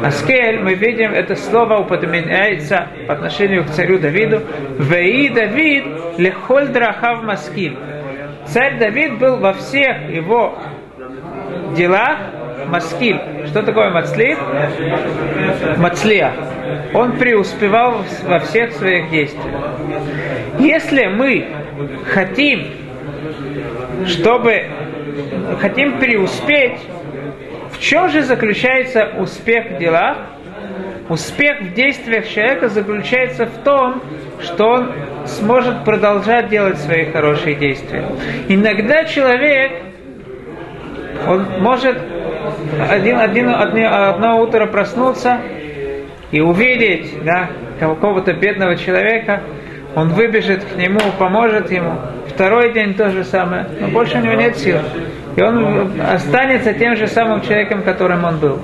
Аскель, 0.02 0.60
мы 0.60 0.74
видим, 0.74 1.12
это 1.12 1.34
слово 1.34 1.78
упоминается 1.80 2.88
по 3.06 3.14
отношению 3.14 3.64
к 3.64 3.70
царю 3.70 3.98
Давиду. 3.98 4.42
Веи 4.78 5.28
Давид 5.28 5.84
лехоль 6.16 6.68
драхав 6.68 7.22
маскиль. 7.22 7.76
Царь 8.46 8.78
Давид 8.78 9.18
был 9.18 9.36
во 9.36 9.52
всех 9.52 10.10
его 10.10 10.58
делах 11.76 12.18
маскиль. 12.66 13.20
Что 13.46 13.62
такое 13.62 13.90
мацлит? 13.90 14.38
Мацлия. 15.76 16.32
Он 16.94 17.12
преуспевал 17.12 18.04
во 18.24 18.38
всех 18.40 18.72
своих 18.72 19.10
действиях. 19.10 19.54
Если 20.58 21.06
мы 21.06 21.48
хотим, 22.06 22.66
чтобы 24.06 24.66
хотим 25.60 25.98
преуспеть, 25.98 26.80
в 27.72 27.80
чем 27.80 28.08
же 28.10 28.22
заключается 28.22 29.10
успех 29.18 29.72
в 29.72 29.78
делах? 29.78 30.18
Успех 31.10 31.60
в 31.60 31.74
действиях 31.74 32.28
человека 32.28 32.68
заключается 32.68 33.44
в 33.44 33.64
том, 33.64 34.00
что 34.40 34.68
он 34.68 34.92
сможет 35.26 35.84
продолжать 35.84 36.48
делать 36.50 36.78
свои 36.78 37.10
хорошие 37.10 37.56
действия. 37.56 38.04
Иногда 38.48 39.02
человек, 39.02 39.72
он 41.26 41.46
может 41.58 41.98
один, 42.88 43.18
один, 43.18 43.48
одно, 43.48 44.08
одно 44.08 44.40
утро 44.40 44.66
проснуться 44.66 45.40
и 46.30 46.40
увидеть 46.40 47.24
да, 47.24 47.50
какого-то 47.80 48.32
бедного 48.32 48.76
человека, 48.76 49.42
он 49.96 50.10
выбежит 50.10 50.62
к 50.62 50.76
нему, 50.76 51.00
поможет 51.18 51.72
ему. 51.72 51.94
Второй 52.28 52.72
день 52.72 52.94
то 52.94 53.10
же 53.10 53.24
самое, 53.24 53.66
но 53.80 53.88
больше 53.88 54.16
у 54.16 54.20
него 54.20 54.34
нет 54.34 54.56
сил. 54.56 54.78
И 55.34 55.42
он 55.42 56.00
останется 56.00 56.72
тем 56.72 56.94
же 56.94 57.08
самым 57.08 57.42
человеком, 57.42 57.82
которым 57.82 58.22
он 58.24 58.38
был. 58.38 58.60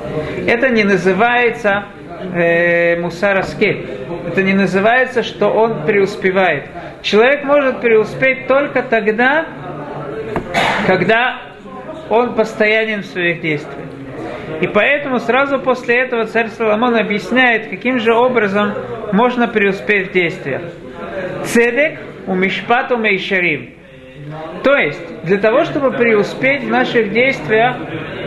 Это 0.47 0.69
не 0.69 0.85
называется 0.85 1.87
э, 2.35 2.97
мусараскель. 3.00 3.87
Это 4.28 4.42
не 4.42 4.52
называется, 4.52 5.23
что 5.23 5.49
он 5.49 5.85
преуспевает. 5.85 6.64
Человек 7.02 7.45
может 7.45 7.80
преуспеть 7.80 8.47
только 8.47 8.83
тогда, 8.83 9.47
когда 10.87 11.38
он 12.09 12.35
постоянен 12.35 13.02
в 13.02 13.06
своих 13.06 13.40
действиях. 13.40 13.87
И 14.61 14.66
поэтому 14.66 15.18
сразу 15.18 15.59
после 15.59 16.00
этого 16.00 16.25
царь 16.26 16.49
Соломон 16.49 16.97
объясняет, 16.97 17.68
каким 17.68 17.99
же 17.99 18.14
образом 18.14 18.75
можно 19.12 19.49
преуспеть 19.49 20.11
в 20.11 20.12
действиях. 20.12 20.62
Цедек 21.45 21.99
у 22.26 22.35
Мишпату 22.35 22.97
Мейшарим. 22.97 23.75
То 24.62 24.76
есть, 24.76 25.23
для 25.25 25.38
того, 25.38 25.64
чтобы 25.64 25.92
преуспеть 25.92 26.64
в 26.64 26.68
наших 26.68 27.12
действиях, 27.12 27.76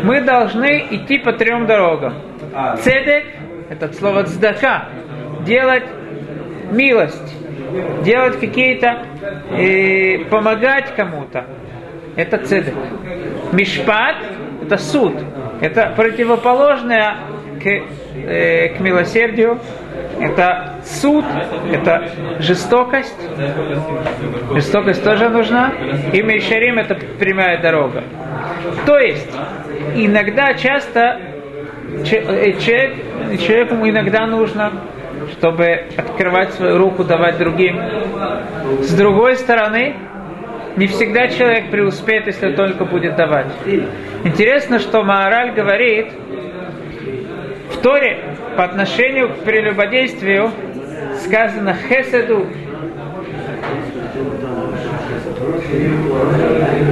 мы 0.03 0.21
должны 0.21 0.85
идти 0.91 1.17
по 1.17 1.33
трем 1.33 1.65
дорогам. 1.65 2.13
Цедек 2.81 3.25
это 3.69 3.93
слово 3.93 4.23
цдака, 4.23 4.89
делать 5.45 5.83
милость, 6.71 7.35
делать 8.03 8.39
какие-то, 8.39 9.05
э, 9.51 10.25
помогать 10.25 10.95
кому-то. 10.95 11.45
Это 12.15 12.39
цедек. 12.39 12.73
Мишпат– 13.53 14.15
это 14.63 14.77
суд. 14.77 15.13
Это 15.61 15.93
противоположное 15.95 17.15
к, 17.61 17.67
э, 17.67 18.69
к 18.69 18.79
милосердию. 18.79 19.59
Это 20.19 20.75
суд, 20.83 21.23
это 21.71 22.09
жестокость. 22.39 23.19
Жестокость 24.55 25.03
тоже 25.03 25.29
нужна. 25.29 25.71
И 26.11 26.23
Мейшарим– 26.23 26.77
это 26.79 26.95
прямая 26.95 27.61
дорога. 27.61 28.03
То 28.85 28.97
есть, 28.97 29.29
иногда, 29.95 30.53
часто 30.55 31.19
Э, 32.11 32.51
человек, 33.37 33.69
человеку 33.69 33.89
иногда 33.89 34.25
нужно, 34.25 34.71
чтобы 35.33 35.85
открывать 35.97 36.53
свою 36.53 36.77
руку, 36.77 37.03
давать 37.03 37.37
другим. 37.37 37.79
С 38.81 38.93
другой 38.95 39.35
стороны, 39.35 39.95
не 40.75 40.87
всегда 40.87 41.27
человек 41.27 41.71
преуспеет, 41.71 42.27
если 42.27 42.53
только 42.53 42.85
будет 42.85 43.15
давать. 43.15 43.47
Интересно, 44.23 44.79
что 44.79 45.03
Маораль 45.03 45.51
говорит 45.51 46.11
в 47.71 47.77
Торе 47.81 48.19
по 48.55 48.63
отношению 48.63 49.29
к 49.29 49.39
прелюбодействию 49.39 50.51
сказано 51.19 51.75
хеседу. 51.87 52.47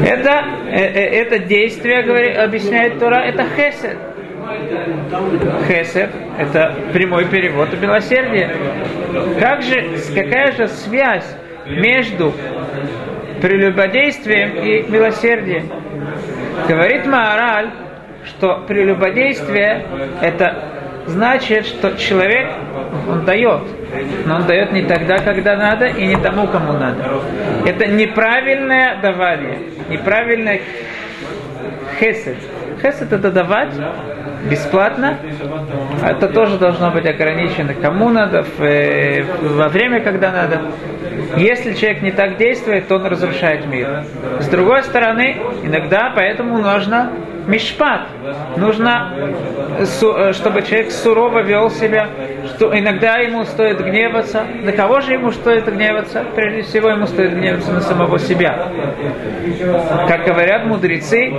Это, 0.05 0.43
э, 0.69 0.79
э, 0.79 1.21
это 1.21 1.39
действие, 1.39 2.03
говорит, 2.03 2.37
объясняет 2.37 2.99
Тора, 2.99 3.21
это 3.21 3.45
хесед. 3.55 3.97
Хесед– 5.67 6.09
это 6.39 6.73
прямой 6.93 7.25
перевод 7.25 7.69
милосердия. 7.79 8.51
Как 9.39 9.61
же, 9.61 9.97
какая 10.15 10.51
же 10.53 10.67
связь 10.67 11.35
между 11.65 12.33
прелюбодействием 13.41 14.51
и 14.63 14.89
милосердием? 14.89 15.69
Говорит 16.67 17.05
Маораль, 17.05 17.71
что 18.25 18.63
прелюбодействие– 18.67 19.85
это 20.21 20.63
значит, 21.07 21.65
что 21.65 21.97
человек, 21.97 22.47
он 23.09 23.25
дает, 23.25 23.63
но 24.25 24.35
он 24.35 24.45
дает 24.45 24.71
не 24.71 24.83
тогда, 24.83 25.17
когда 25.19 25.55
надо, 25.55 25.87
и 25.87 26.05
не 26.05 26.15
тому, 26.17 26.47
кому 26.47 26.73
надо. 26.73 27.21
Это 27.65 27.87
неправильное 27.87 29.01
давание, 29.01 29.59
неправильное 29.89 30.61
хесед. 31.99 32.37
Хесед 32.81 33.11
это 33.11 33.31
давать 33.31 33.73
бесплатно, 34.49 35.17
это 36.03 36.27
тоже 36.29 36.57
должно 36.57 36.91
быть 36.91 37.05
ограничено 37.05 37.73
кому 37.73 38.09
надо, 38.09 38.45
э, 38.59 39.23
во 39.41 39.67
время, 39.69 40.01
когда 40.01 40.31
надо. 40.31 40.61
Если 41.37 41.73
человек 41.73 42.01
не 42.01 42.11
так 42.11 42.37
действует, 42.37 42.87
то 42.87 42.95
он 42.95 43.05
разрушает 43.05 43.65
мир. 43.65 44.03
С 44.39 44.47
другой 44.47 44.83
стороны, 44.83 45.37
иногда 45.63 46.11
поэтому 46.15 46.57
нужно 46.57 47.11
мишпат. 47.47 48.07
Нужно, 48.57 49.13
э, 49.79 50.33
чтобы 50.33 50.61
человек 50.61 50.91
сурово 50.91 51.41
вел 51.41 51.69
себя, 51.69 52.09
что 52.55 52.77
иногда 52.77 53.17
ему 53.17 53.43
стоит 53.45 53.79
гневаться. 53.79 54.45
На 54.63 54.71
кого 54.71 55.01
же 55.01 55.13
ему 55.13 55.31
стоит 55.31 55.65
гневаться? 55.65 56.25
Прежде 56.35 56.61
всего 56.61 56.89
ему 56.89 57.05
стоит 57.05 57.33
гневаться 57.33 57.71
на 57.71 57.81
самого 57.81 58.19
себя. 58.19 58.71
Как 60.07 60.25
говорят 60.25 60.65
мудрецы, 60.65 61.31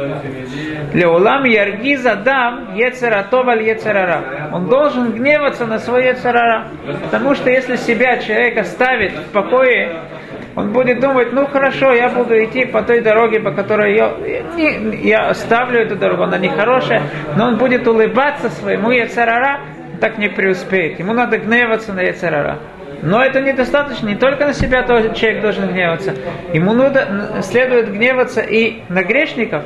Леулам 0.93 1.45
ярги 1.45 1.97
задам 1.97 2.75
ецератов 2.75 3.47
аль 3.47 3.63
ецерара. 3.63 4.51
Он 4.53 4.69
должен 4.69 5.13
гневаться 5.13 5.67
на 5.67 5.79
свой 5.79 6.07
ецерара. 6.07 6.69
Потому 7.05 7.35
что 7.35 7.51
если 7.51 7.77
себя 7.77 8.19
человек 8.19 8.59
оставит 8.59 9.13
в 9.13 9.33
покое, 9.33 9.97
он 10.57 10.73
будет 10.73 11.01
думать, 11.01 11.33
ну 11.33 11.47
хорошо, 11.47 11.93
я 11.93 12.09
буду 12.09 12.35
идти 12.43 12.65
по 12.65 12.83
той 12.83 13.01
дороге, 13.01 13.39
по 13.39 13.53
которой 13.53 13.95
я, 13.95 14.13
я 15.03 15.29
оставлю 15.29 15.81
эту 15.81 15.95
дорогу, 15.95 16.25
она 16.25 16.37
нехорошая, 16.39 17.03
но 17.37 17.47
он 17.47 17.59
будет 17.59 17.87
улыбаться 17.87 18.49
своему 18.49 18.91
Яцерара, 18.91 19.61
так 20.01 20.19
не 20.19 20.29
преуспеет. 20.29 20.99
Ему 20.99 21.13
надо 21.13 21.39
гневаться 21.39 21.93
на 21.93 22.01
Яцерара. 22.01 22.59
Но 23.03 23.23
это 23.23 23.41
недостаточно, 23.41 24.09
не 24.09 24.17
только 24.17 24.47
на 24.47 24.55
себя 24.55 24.83
тоже 24.83 25.15
человек 25.15 25.43
должен 25.43 25.69
гневаться. 25.69 26.15
Ему 26.53 26.73
надо, 26.73 27.43
следует 27.43 27.93
гневаться 27.93 28.41
и 28.41 28.83
на 28.89 29.03
грешников. 29.05 29.63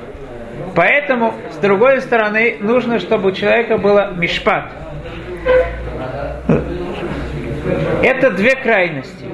Поэтому, 0.75 1.35
с 1.51 1.57
другой 1.57 2.01
стороны, 2.03 2.57
нужно, 2.61 2.99
чтобы 2.99 3.31
у 3.31 3.33
человека 3.33 3.79
было 3.79 4.13
мишпат. 4.15 4.71
Это 8.03 8.31
две 8.31 8.55
крайности. 8.55 9.27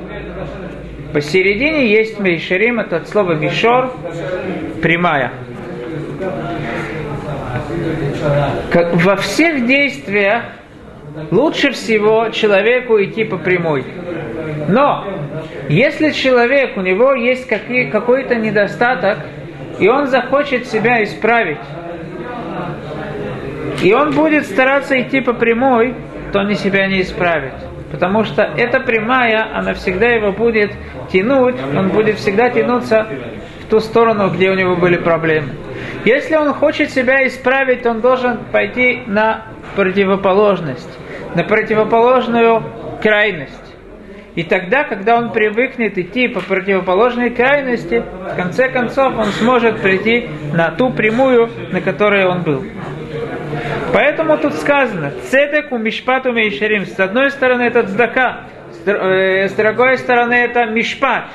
Посередине 1.12 1.90
есть 1.90 2.20
мейшерим, 2.20 2.80
это 2.80 2.96
от 2.96 3.08
слова 3.08 3.32
мишор, 3.32 3.94
прямая. 4.82 5.32
Как 8.70 8.94
во 8.94 9.16
всех 9.16 9.66
действиях 9.66 10.42
лучше 11.30 11.72
всего 11.72 12.28
человеку 12.30 13.02
идти 13.02 13.24
по 13.24 13.36
прямой. 13.38 13.84
Но 14.68 15.04
если 15.68 16.10
человек, 16.10 16.76
у 16.76 16.80
него 16.80 17.14
есть 17.14 17.46
какие, 17.46 17.90
какой-то 17.90 18.34
недостаток, 18.34 19.18
и 19.78 19.88
он 19.88 20.06
захочет 20.06 20.66
себя 20.66 21.02
исправить, 21.04 21.58
и 23.82 23.92
он 23.92 24.10
будет 24.12 24.46
стараться 24.46 25.00
идти 25.00 25.20
по 25.20 25.32
прямой, 25.32 25.94
то 26.32 26.40
он 26.40 26.54
себя 26.54 26.86
не 26.88 27.02
исправит. 27.02 27.52
Потому 27.90 28.24
что 28.24 28.42
эта 28.42 28.80
прямая, 28.80 29.48
она 29.54 29.74
всегда 29.74 30.08
его 30.08 30.32
будет 30.32 30.72
тянуть, 31.10 31.56
он 31.76 31.88
будет 31.88 32.16
всегда 32.16 32.50
тянуться 32.50 33.06
в 33.60 33.70
ту 33.70 33.80
сторону, 33.80 34.28
где 34.30 34.50
у 34.50 34.54
него 34.54 34.76
были 34.76 34.96
проблемы. 34.96 35.50
Если 36.04 36.36
он 36.36 36.52
хочет 36.52 36.90
себя 36.90 37.26
исправить, 37.26 37.86
он 37.86 38.00
должен 38.00 38.38
пойти 38.52 39.02
на 39.06 39.46
противоположность, 39.74 40.97
на 41.38 41.44
противоположную 41.44 42.64
крайность. 43.00 43.54
И 44.34 44.42
тогда, 44.42 44.82
когда 44.82 45.16
он 45.16 45.30
привыкнет 45.30 45.96
идти 45.96 46.26
по 46.26 46.40
противоположной 46.40 47.30
крайности, 47.30 48.02
в 48.32 48.34
конце 48.34 48.68
концов 48.68 49.16
он 49.16 49.26
сможет 49.26 49.80
прийти 49.80 50.28
на 50.52 50.72
ту 50.72 50.90
прямую, 50.90 51.48
на 51.70 51.80
которой 51.80 52.26
он 52.26 52.42
был. 52.42 52.64
Поэтому 53.92 54.36
тут 54.36 54.54
сказано, 54.54 55.12
цедек 55.30 55.70
у 55.70 55.78
мишпату 55.78 56.32
мейшерим. 56.32 56.86
С 56.86 56.98
одной 56.98 57.30
стороны 57.30 57.62
это 57.62 57.84
цдака, 57.84 58.46
с 58.84 59.52
другой 59.52 59.96
стороны 59.98 60.34
это 60.34 60.66
мишпат. 60.66 61.26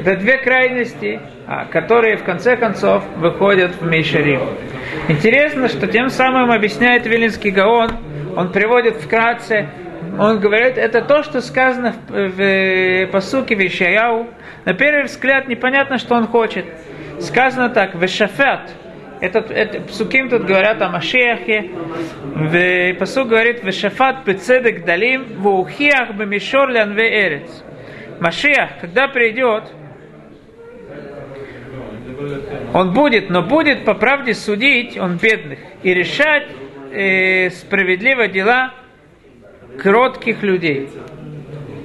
Это 0.00 0.16
две 0.16 0.38
крайности, 0.38 1.20
а, 1.46 1.66
которые 1.66 2.16
в 2.16 2.24
конце 2.24 2.56
концов 2.56 3.04
выходят 3.16 3.72
в 3.80 3.86
мейшерим. 3.86 4.40
Интересно, 5.08 5.68
что 5.68 5.86
тем 5.86 6.08
самым 6.08 6.50
объясняет 6.50 7.06
Вилинский 7.06 7.50
Гаон, 7.50 7.90
он 8.38 8.52
приводит 8.52 8.98
вкратце, 8.98 9.68
он 10.16 10.38
говорит, 10.38 10.78
это 10.78 11.02
то, 11.02 11.24
что 11.24 11.40
сказано 11.40 11.96
в, 12.06 12.22
в 12.22 13.06
посуке 13.10 13.56
Вишаяу. 13.56 14.28
На 14.64 14.74
первый 14.74 15.06
взгляд 15.06 15.48
непонятно, 15.48 15.98
что 15.98 16.14
он 16.14 16.28
хочет. 16.28 16.64
Сказано 17.18 17.68
так, 17.68 17.96
Вешафет, 17.96 18.60
этот, 19.20 19.50
это, 19.50 19.80
псуким 19.80 20.28
тут 20.28 20.44
говорят 20.44 20.80
о 20.80 20.88
Машехе. 20.88 21.72
В 22.36 22.94
посук 23.00 23.26
говорит 23.26 23.64
«Вешафат 23.64 24.24
бецедек 24.24 24.84
далим 24.84 25.24
вухиах 25.38 26.12
бемишор 26.12 26.68
лянве 26.68 27.26
эрец». 27.26 27.64
Машиах, 28.20 28.70
когда 28.80 29.08
придет, 29.08 29.64
он 32.72 32.92
будет, 32.92 33.30
но 33.30 33.42
будет 33.42 33.84
по 33.84 33.94
правде 33.94 34.32
судить, 34.32 34.96
он 34.96 35.16
бедных, 35.16 35.58
и 35.82 35.92
решать 35.92 36.46
э, 36.90 37.50
справедливо 37.50 38.28
дела 38.28 38.74
кротких 39.78 40.42
людей. 40.42 40.88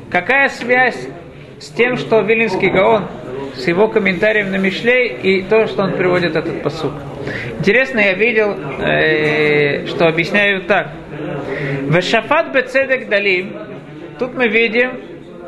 Какая 0.09 0.49
связь 0.49 1.07
с 1.59 1.69
тем, 1.69 1.97
что 1.97 2.21
Вилинский 2.21 2.69
Гаон 2.69 3.07
с 3.55 3.67
его 3.67 3.87
комментарием 3.87 4.51
на 4.51 4.57
Мишлей 4.57 5.07
и 5.07 5.41
то, 5.43 5.67
что 5.67 5.83
он 5.83 5.93
приводит 5.93 6.35
этот 6.35 6.63
посук. 6.63 6.93
Интересно, 7.59 7.99
я 7.99 8.13
видел, 8.13 8.55
э, 8.79 9.85
что 9.87 10.07
объясняют 10.07 10.67
так. 10.67 10.91
Вешафат 11.83 12.53
бецедек 12.53 13.09
далим. 13.09 13.55
Тут 14.19 14.35
мы 14.35 14.47
видим, 14.47 14.99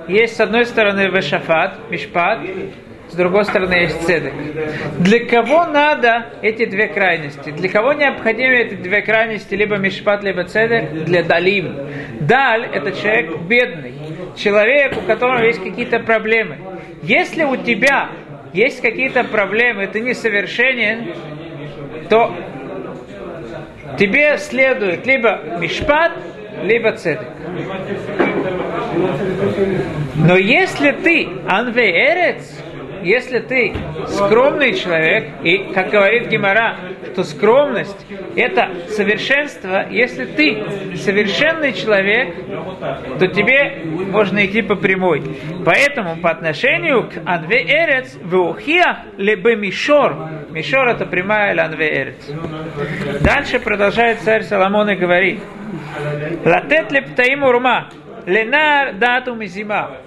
есть 0.08 0.36
с 0.36 0.40
одной 0.40 0.66
стороны 0.66 1.08
вешафат, 1.08 1.80
мишпат, 1.90 2.40
с 3.16 3.18
другой 3.18 3.46
стороны 3.46 3.76
есть 3.76 4.02
цедек. 4.06 4.34
Для 5.00 5.26
кого 5.26 5.66
надо 5.68 6.34
эти 6.42 6.66
две 6.66 6.90
крайности? 6.90 7.50
Для 7.50 7.70
кого 7.70 7.94
необходимы 7.94 8.56
эти 8.56 8.74
две 8.74 9.02
крайности, 9.02 9.56
либо 9.56 9.78
мишпат, 9.78 10.22
либо 10.22 10.44
цедек? 10.44 10.92
Для 11.06 11.24
далим. 11.24 11.78
Даль– 12.20 12.70
это 12.74 12.92
человек 12.92 13.38
бедный, 13.48 13.94
человек, 14.36 14.98
у 14.98 15.02
которого 15.08 15.46
есть 15.46 15.64
какие-то 15.64 16.00
проблемы. 16.00 16.58
Если 17.04 17.46
у 17.46 17.56
тебя 17.56 18.10
есть 18.52 18.82
какие-то 18.82 19.24
проблемы, 19.24 19.88
ты 19.88 20.02
несовершенен, 20.02 21.14
то 22.10 22.36
тебе 23.98 24.38
следует 24.40 25.08
либо 25.08 25.40
мишпат, 25.62 26.12
либо 26.64 26.92
цедек. 26.92 27.30
Но 30.16 30.36
если 30.36 30.92
ты 30.92 31.30
анвеерец, 31.48 32.55
если 33.06 33.40
ты 33.40 33.74
скромный 34.08 34.74
человек, 34.74 35.30
и, 35.44 35.72
как 35.74 35.92
говорит 35.92 36.28
Гимара, 36.28 36.76
что 37.14 37.24
скромность– 37.24 38.06
это 38.36 38.70
совершенство, 38.90 39.88
если 39.90 40.26
ты 40.26 40.64
совершенный 40.98 41.74
человек, 41.74 42.36
то 43.20 43.28
тебе 43.28 43.84
можно 43.86 44.46
идти 44.46 44.62
по 44.64 44.76
прямой. 44.76 45.24
Поэтому 45.64 46.18
по 46.18 46.32
отношению 46.32 47.04
к 47.04 47.22
Анве 47.26 47.64
Эрец, 47.64 48.18
Веухия 48.24 49.06
либо 49.18 49.56
Мишор, 49.56 50.16
Мишор– 50.50 50.88
это 50.90 51.06
прямая 51.06 51.54
или 51.54 51.60
Анве 51.60 52.02
Эрец. 52.02 53.22
Дальше 53.22 53.60
продолжает 53.60 54.20
царь 54.22 54.44
Соломон 54.44 54.90
и 54.90 54.96
говорит, 54.96 55.40
Латет 56.44 56.92
лептаим 56.92 57.44
урма, 57.44 57.90
ленар 58.26 58.94
дату 58.94 59.36
мизима. 59.36 59.98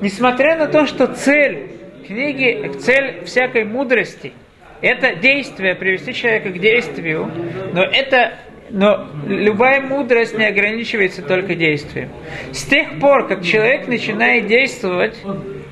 Несмотря 0.00 0.56
на 0.56 0.66
то, 0.66 0.86
что 0.86 1.06
цель 1.06 1.70
книги, 2.06 2.72
цель 2.78 3.24
всякой 3.24 3.64
мудрости– 3.64 4.32
это 4.82 5.16
действие, 5.16 5.74
привести 5.74 6.12
человека 6.12 6.50
к 6.50 6.58
действию, 6.58 7.30
но 7.72 7.82
это 7.82 8.38
но 8.68 9.06
любая 9.26 9.80
мудрость 9.80 10.36
не 10.36 10.44
ограничивается 10.44 11.22
только 11.22 11.54
действием. 11.54 12.10
С 12.52 12.64
тех 12.64 12.98
пор, 12.98 13.28
как 13.28 13.44
человек 13.44 13.86
начинает 13.86 14.48
действовать, 14.48 15.16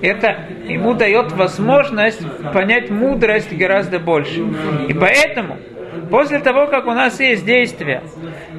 это 0.00 0.46
ему 0.68 0.94
дает 0.94 1.32
возможность 1.32 2.20
понять 2.52 2.90
мудрость 2.90 3.52
гораздо 3.52 3.98
больше. 3.98 4.44
И 4.88 4.94
поэтому 4.94 5.58
После 6.10 6.38
того, 6.40 6.66
как 6.66 6.86
у 6.86 6.92
нас 6.92 7.18
есть 7.20 7.44
действие, 7.44 8.02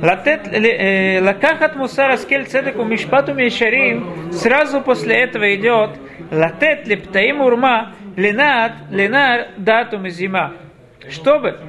э, 0.02 1.22
лакахат 1.22 1.76
мусара 1.76 2.18
скель 2.18 2.46
цедеку 2.46 2.84
мишпату 2.84 3.34
мишарим, 3.34 4.32
сразу 4.32 4.82
после 4.82 5.16
этого 5.24 5.56
идет 5.56 5.92
латет 6.32 6.88
лептаим 6.88 7.42
урма 7.42 7.94
ленат 8.16 8.74
ленар 8.90 9.50
дату 9.58 10.06
зима. 10.08 10.54
Чтобы 11.10 11.60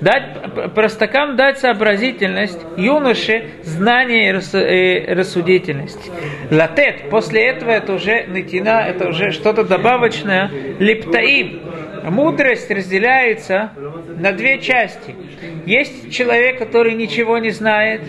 дать 0.00 0.74
простакам 0.74 1.36
дать 1.36 1.58
сообразительность, 1.58 2.60
юноше 2.76 3.50
знание 3.62 4.30
и 4.30 5.14
рассудительность. 5.14 6.10
Латет, 6.50 7.08
после 7.10 7.46
этого 7.46 7.70
это 7.70 7.94
уже 7.94 8.24
нытина, 8.26 8.84
это 8.86 9.08
уже 9.08 9.30
что-то 9.30 9.64
добавочное. 9.64 10.50
Лептаим, 10.78 11.60
мудрость 12.04 12.70
разделяется 12.70 13.70
на 14.18 14.32
две 14.32 14.58
части. 14.58 15.14
Есть 15.66 16.12
человек, 16.12 16.58
который 16.58 16.94
ничего 16.94 17.38
не 17.38 17.50
знает, 17.50 18.02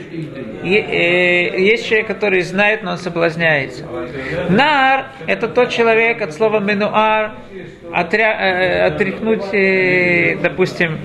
и, 0.64 0.76
э, 0.76 1.60
есть 1.60 1.88
человек, 1.88 2.08
который 2.08 2.42
знает, 2.42 2.84
но 2.84 2.92
он 2.92 2.98
соблазняется. 2.98 3.86
Нар– 4.50 5.08
это 5.28 5.48
тот 5.48 5.70
человек 5.70 6.22
от 6.22 6.34
слова 6.34 6.60
менуар, 6.60 7.34
отря, 7.94 8.32
э, 8.32 8.88
отряхнуть, 8.88 9.54
э, 9.54 10.38
допустим, 10.42 10.98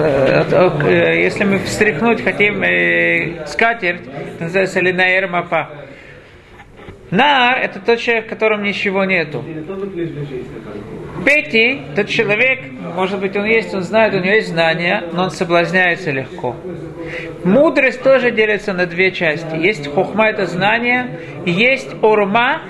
э, 0.00 0.44
э, 0.84 1.22
если 1.22 1.44
мы 1.44 1.58
встряхнуть 1.58 2.22
хотим 2.22 2.62
э, 2.62 3.46
скатерть, 3.46 4.02
называется 4.38 4.80
линаэр 4.80 5.28
мапа. 5.28 5.70
Нар– 7.16 7.58
это 7.62 7.80
тот 7.80 7.98
человек, 7.98 8.26
в 8.26 8.28
котором 8.28 8.62
ничего 8.62 9.04
нету. 9.04 9.42
Пети– 11.24 11.80
тот 11.96 12.08
человек, 12.08 12.60
может 12.94 13.20
быть, 13.20 13.34
он 13.36 13.46
есть, 13.46 13.74
он 13.74 13.82
знает, 13.82 14.12
у 14.12 14.18
него 14.18 14.34
есть 14.34 14.48
знания, 14.48 15.02
но 15.12 15.24
он 15.24 15.30
соблазняется 15.30 16.10
легко. 16.10 16.54
Мудрость 17.42 18.02
тоже 18.02 18.30
делится 18.30 18.74
на 18.74 18.84
две 18.84 19.12
части. 19.12 19.56
Есть 19.56 19.88
хохма– 19.88 20.28
это 20.28 20.44
знание, 20.44 21.18
и 21.46 21.50
есть 21.50 21.94
урма, 22.02 22.60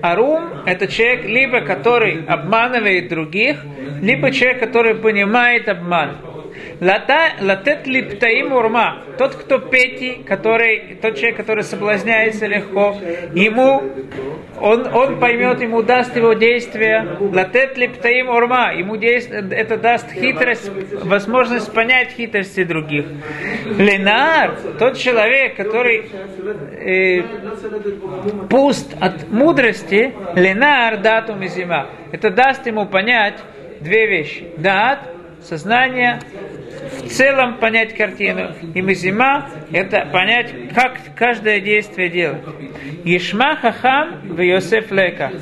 Арум– 0.00 0.44
это 0.66 0.86
человек, 0.86 1.24
либо 1.24 1.60
который 1.60 2.24
обманывает 2.24 3.08
других, 3.08 3.64
либо 4.00 4.30
человек, 4.30 4.60
который 4.60 4.94
понимает 4.94 5.68
обман. 5.68 6.18
Латет 6.80 7.86
липтаим 7.86 8.52
урма. 8.52 9.02
Тот, 9.18 9.34
кто 9.34 9.58
пети, 9.58 10.22
который, 10.24 10.96
тот 11.02 11.16
человек, 11.16 11.36
который 11.36 11.64
соблазняется 11.64 12.46
легко, 12.46 12.96
ему, 13.34 13.82
он, 14.60 14.86
он 14.94 15.18
поймет, 15.18 15.60
ему 15.60 15.82
даст 15.82 16.16
его 16.16 16.34
действие. 16.34 17.16
Латет 17.20 17.76
липтаим 17.76 18.28
урма. 18.28 18.72
Ему 18.72 18.96
действие, 18.96 19.48
это 19.50 19.76
даст 19.76 20.10
хитрость, 20.12 20.70
возможность 21.02 21.72
понять 21.72 22.12
хитрости 22.12 22.62
других. 22.62 23.06
Ленар, 23.64 24.56
тот 24.78 24.96
человек, 24.96 25.56
который 25.56 26.08
э, 26.78 27.22
пуст 28.48 28.94
от 29.00 29.28
мудрости, 29.30 30.14
ленар 30.36 30.98
датум 30.98 31.42
и 31.42 31.48
зима. 31.48 31.88
Это 32.12 32.30
даст 32.30 32.66
ему 32.66 32.86
понять 32.86 33.38
две 33.80 34.06
вещи. 34.06 34.48
Дат, 34.56 35.00
сознание, 35.42 36.20
в 37.02 37.08
целом 37.08 37.58
понять 37.58 37.94
картину. 37.94 38.52
И 38.74 38.82
мазима– 38.82 39.48
это 39.72 40.06
понять, 40.12 40.52
как 40.74 40.98
каждое 41.14 41.60
действие 41.60 42.08
делать. 42.08 42.42
Ишма 43.04 43.56
хахам 43.56 44.20
в 44.22 44.40
Йосеф 44.40 44.90
лека. 44.90 45.32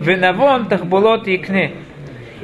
Венавон 0.00 0.66
тахбулот 0.66 1.26
икне. 1.28 1.72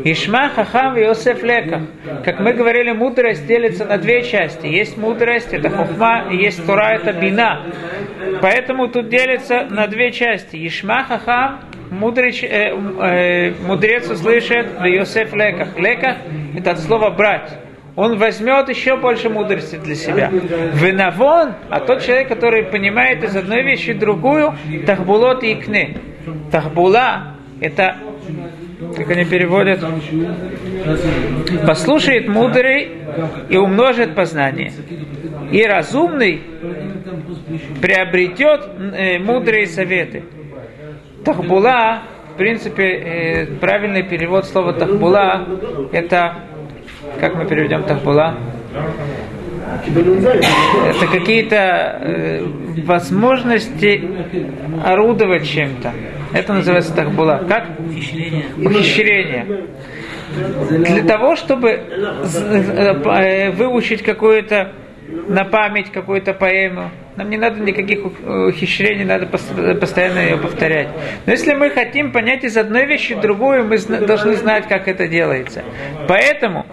Ишма 0.03 0.49
хахам 0.49 0.95
в 0.95 0.99
Йосеф 0.99 1.43
лека. 1.43 1.87
Как 2.25 2.41
мы 2.41 2.53
говорили, 2.53 2.93
мудрость 2.93 3.47
делится 3.47 3.85
на 3.85 3.99
две 3.99 4.23
части. 4.23 4.67
Есть 4.67 4.97
мудрость, 4.97 5.53
это 5.53 5.71
хохма, 5.71 6.27
и 6.31 6.37
есть 6.37 6.65
тура, 6.67 6.95
это 6.95 7.13
бина. 7.13 7.63
Поэтому 8.41 8.89
тут 8.89 9.09
делится 9.09 9.67
на 9.71 9.87
две 9.87 10.11
части. 10.11 10.57
Ишма 10.67 11.05
хахам 11.05 11.61
мудрец, 11.91 12.43
э, 12.43 12.73
э, 12.73 13.53
мудрец 13.67 14.11
услышит 14.11 14.67
в 14.81 14.85
Йосеф 14.85 15.33
леках. 15.33 15.79
Леках– 15.79 16.17
это 16.57 16.73
от 16.73 16.81
слова 16.81 17.11
брать 17.11 17.64
он 17.97 18.19
возьмет 18.19 18.69
еще 18.69 18.97
больше 18.97 19.29
мудрости 19.29 19.77
для 19.77 19.95
себя. 19.95 20.29
Винавон, 20.29 21.55
а 21.71 21.81
тот 21.81 22.03
человек, 22.03 22.29
который 22.29 22.65
понимает 22.65 23.23
из 23.23 23.37
одной 23.37 23.63
вещи 23.63 23.93
другую, 23.93 24.55
тахбулот 24.85 25.45
и 25.45 25.53
икны. 25.53 25.97
Тахбула– 26.51 27.37
это, 27.61 27.97
как 28.97 29.11
они 29.11 29.25
переводят, 29.25 29.85
послушает 31.67 32.27
мудрый 32.29 32.89
и 33.49 33.57
умножит 33.57 34.15
познание. 34.15 34.73
И 35.53 35.63
разумный 35.65 36.43
приобретет 37.81 38.69
э, 38.79 39.19
мудрые 39.19 39.67
советы. 39.67 40.25
Тахбула, 41.25 42.03
в 42.35 42.39
принципе, 42.39 42.85
э, 42.85 43.47
правильный 43.61 44.03
перевод 44.03 44.47
слова 44.47 44.73
тахбула– 44.73 45.47
это 45.93 46.37
как 47.21 47.35
мы 47.35 47.47
переведем 47.47 47.85
Тахбула? 47.85 48.37
Это 49.87 51.07
какие-то 51.07 51.57
э, 51.57 52.47
возможности 52.85 54.03
орудовать 54.85 55.49
чем-то. 55.49 55.93
Это 56.33 56.53
называется 56.55 56.95
Тахбула. 56.95 57.45
Как? 57.49 57.69
Ухищрение. 57.79 58.45
Ухищрение. 58.57 59.47
Для 60.71 61.05
того, 61.05 61.37
чтобы 61.37 61.71
э, 61.71 61.83
э, 63.05 63.51
выучить 63.53 64.03
какое-то 64.03 64.73
на 65.29 65.45
память 65.45 65.91
какую-то 65.93 66.35
поэму. 66.35 66.91
Нам 67.17 67.31
не 67.31 67.37
надо 67.37 67.61
никаких 67.61 68.05
ухищрений, 68.05 69.05
надо 69.05 69.27
постоянно 69.27 70.19
ее 70.19 70.37
повторять. 70.37 70.89
Но 71.27 71.33
если 71.33 71.55
мы 71.55 71.71
хотим 71.71 72.11
понять 72.11 72.43
из 72.43 72.57
одной 72.57 72.87
вещи 72.87 73.15
другую, 73.15 73.65
мы 73.65 73.79
должны 73.79 74.35
знать, 74.35 74.67
как 74.67 74.89
это 74.89 75.07
делается. 75.07 75.63
Поэтому 76.09 76.67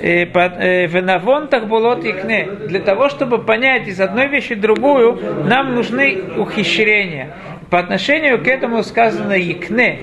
э, 0.00 0.24
э, 0.24 0.86
венавон 0.86 1.46
тахбулот 1.46 2.04
икне. 2.04 2.48
Для 2.66 2.80
того, 2.80 3.08
чтобы 3.08 3.38
понять 3.44 3.86
из 3.86 4.00
одной 4.00 4.26
вещи 4.28 4.56
другую, 4.56 5.20
нам 5.44 5.74
нужны 5.74 6.18
ухищрения. 6.36 7.36
По 7.70 7.78
отношению 7.78 8.42
к 8.42 8.48
этому 8.48 8.82
сказано 8.82 9.40
икне. 9.40 10.00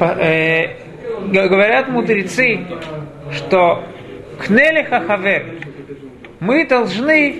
Э, 0.00 0.76
говорят 1.26 1.88
мудрецы, 1.88 2.60
что 3.32 3.82
кнели 4.38 4.84
хахавер, 4.84 5.44
мы 6.40 6.66
должны 6.66 7.36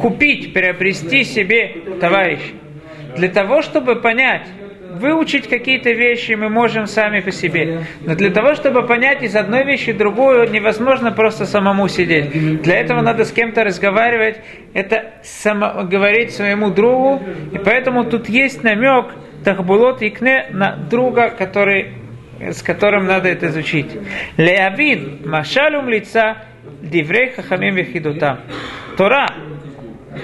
купить, 0.00 0.52
приобрести 0.52 1.24
себе 1.24 1.76
товарища. 2.00 2.52
Для 3.16 3.28
того, 3.28 3.62
чтобы 3.62 3.96
понять, 3.96 4.46
выучить 4.92 5.48
какие-то 5.48 5.90
вещи 5.90 6.32
мы 6.32 6.48
можем 6.48 6.86
сами 6.86 7.20
по 7.20 7.30
себе. 7.30 7.84
Но 8.00 8.14
для 8.14 8.30
того, 8.30 8.54
чтобы 8.54 8.86
понять 8.86 9.22
из 9.22 9.34
одной 9.36 9.64
вещи 9.64 9.92
другую, 9.92 10.50
невозможно 10.50 11.12
просто 11.12 11.46
самому 11.46 11.88
сидеть. 11.88 12.62
Для 12.62 12.76
этого 12.76 13.00
надо 13.00 13.24
с 13.24 13.32
кем-то 13.32 13.64
разговаривать, 13.64 14.40
это 14.74 15.14
само, 15.22 15.84
говорить 15.84 16.32
своему 16.32 16.70
другу. 16.70 17.22
И 17.52 17.58
поэтому 17.58 18.04
тут 18.04 18.28
есть 18.28 18.62
намек 18.62 19.06
Тахбулот 19.44 20.02
Икне 20.02 20.46
на 20.50 20.76
друга, 20.76 21.30
который, 21.30 21.94
с 22.40 22.62
которым 22.62 23.06
надо 23.06 23.28
это 23.28 23.46
изучить. 23.46 23.90
Леавин, 24.36 25.20
Машалум 25.24 25.88
лица, 25.88 26.36
Диврей 26.82 27.30
Хахамим 27.30 27.74
Вехидута. 27.74 28.40
Тора, 28.96 29.26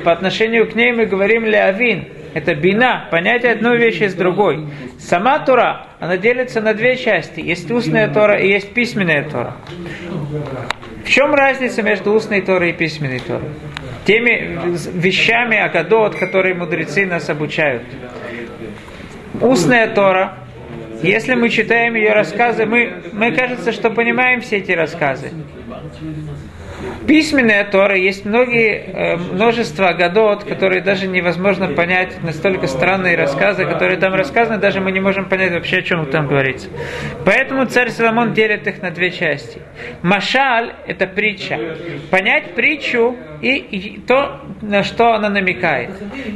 по 0.05 0.13
отношению 0.13 0.71
к 0.71 0.75
ней 0.75 0.93
мы 0.93 1.07
говорим 1.07 1.45
Леавин, 1.45 2.09
это 2.35 2.55
бина, 2.55 3.09
понятие 3.11 3.53
одной 3.53 3.79
вещи 3.79 4.05
с 4.05 4.15
другой. 4.15 4.69
Сама 4.99 5.39
Тора, 5.39 5.87
она 5.99 6.17
делится 6.17 6.61
на 6.61 6.75
две 6.75 6.97
части. 6.97 7.41
Есть 7.41 7.71
устная 7.71 8.09
Тора 8.09 8.39
и 8.39 8.49
есть 8.49 8.75
письменная 8.75 9.29
Тора. 9.29 9.57
В 11.05 11.09
чем 11.09 11.35
разница 11.35 11.83
между 11.83 12.13
устной 12.13 12.43
Торой 12.43 12.71
и 12.71 12.73
письменной 12.75 13.21
Торой? 13.21 13.49
Теми 14.05 14.59
вещами 14.95 15.57
Агадот, 15.57 16.17
которые 16.17 16.55
мудрецы 16.55 17.07
нас 17.07 17.31
обучают. 17.31 17.83
Устная 19.41 19.89
Тора, 19.89 20.39
если 21.03 21.35
мы 21.35 21.49
читаем 21.49 21.95
ее 21.95 22.13
рассказы, 22.13 22.67
мы, 22.67 23.03
мы 23.13 23.33
кажется, 23.33 23.73
что 23.73 23.91
понимаем 23.91 24.41
все 24.41 24.59
эти 24.59 24.73
рассказы. 24.73 25.33
Письменная 27.07 27.65
Тора 27.65 27.97
есть 27.97 28.25
многие, 28.25 28.75
э, 28.77 29.17
множество 29.17 29.93
годот, 29.95 30.45
которые 30.45 30.83
даже 30.83 31.07
невозможно 31.07 31.69
понять, 31.69 32.23
настолько 32.23 32.67
странные 32.67 33.17
рассказы, 33.17 33.65
которые 33.65 33.99
там 33.99 34.15
рассказаны, 34.15 34.59
даже 34.59 34.81
мы 34.81 34.93
не 34.93 35.01
можем 35.01 35.29
понять 35.29 35.53
вообще, 35.53 35.79
о 35.79 35.83
чем 35.83 36.07
там 36.07 36.29
говорится. 36.29 36.69
Поэтому 37.25 37.65
царь 37.65 37.91
Соломон 37.91 38.33
делит 38.33 38.67
их 38.67 38.83
на 38.83 38.91
две 38.91 39.11
части. 39.11 39.61
Машаль– 40.03 40.75
это 40.87 41.07
притча. 41.07 41.59
Понять 42.11 42.55
притчу 42.55 43.17
и, 43.41 43.57
и 43.57 44.01
то, 44.01 44.41
на 44.61 44.83
что 44.83 45.15
она 45.15 45.31
намекает. 45.31 45.91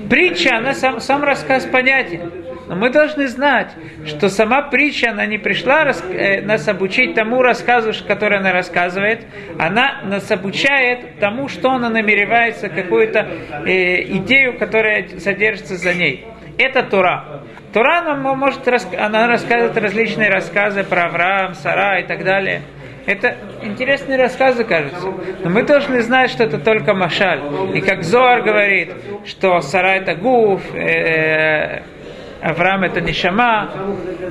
Притча, 0.09 0.57
она 0.57 0.75
сам, 0.75 1.01
сам 1.01 1.22
рассказ 1.22 1.66
понятен. 1.66 2.42
Но 2.73 2.79
мы 2.79 2.89
должны 2.89 3.29
знать, 3.29 3.69
что 4.07 4.31
сама 4.31 4.63
притча, 4.63 5.11
она 5.11 5.27
не 5.27 5.37
пришла 5.37 5.85
рас, 5.85 6.03
э, 6.09 6.41
нас 6.41 6.67
обучить 6.69 7.15
тому 7.15 7.43
рассказу, 7.43 7.93
который 8.09 8.39
она 8.39 8.51
рассказывает, 8.51 9.27
она 9.59 10.01
нас 10.05 10.31
обучает 10.31 11.19
тому, 11.21 11.49
что 11.49 11.73
она 11.73 11.91
намеревается, 11.91 12.71
какую-то 12.71 13.29
э, 13.67 14.05
идею, 14.17 14.59
которая 14.59 15.07
содержится 15.19 15.77
за 15.77 15.93
ней. 15.93 16.25
Это 16.57 16.83
Тура. 16.83 17.43
Тура 17.75 17.99
она 17.99 18.15
может 18.15 18.67
она 18.67 19.27
рассказывает 19.27 19.77
различные 19.77 20.31
рассказы 20.31 20.83
про 20.83 21.05
Авраам, 21.09 21.53
Сара 21.53 22.01
и 22.01 22.07
так 22.07 22.25
далее. 22.25 22.63
Это 23.05 23.37
интересные 23.63 24.17
рассказы, 24.17 24.65
кажется. 24.65 25.13
Но 25.45 25.51
мы 25.51 25.65
должны 25.65 26.01
знать, 26.01 26.31
что 26.31 26.45
это 26.45 26.59
только 26.59 26.95
Машаль. 26.95 27.41
И 27.75 27.83
как 27.83 28.03
Зоар 28.03 28.41
говорит, 28.41 28.93
что 29.27 29.61
Сара 29.61 29.97
это 29.97 30.15
Гуф, 30.15 30.63
э, 30.75 31.83
Авраам 32.43 32.83
это 32.83 33.01
Нишама, 33.01 33.71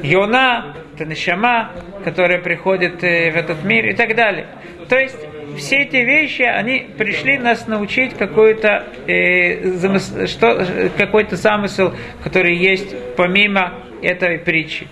Йона 0.04 0.76
это 0.94 1.06
Нишама, 1.06 1.72
которая 2.04 2.40
приходит 2.40 3.04
э, 3.04 3.32
в 3.32 3.36
этот 3.36 3.64
мир 3.64 3.88
и 3.88 3.94
так 3.94 4.16
далее. 4.16 4.48
То 4.90 5.00
есть 5.00 5.18
все 5.58 5.84
эти 5.84 5.98
вещи, 5.98 6.42
они 6.42 6.90
пришли 6.98 7.38
нас 7.38 7.68
научить 7.68 8.16
какой-то 8.18 8.86
э, 9.08 9.66
замысл, 9.78 10.26
что, 10.26 10.66
какой-то 10.98 11.38
замысел, 11.38 11.94
который 12.24 12.56
есть 12.56 12.94
помимо 13.16 13.74
этой 14.02 14.40
притчи. 14.40 14.88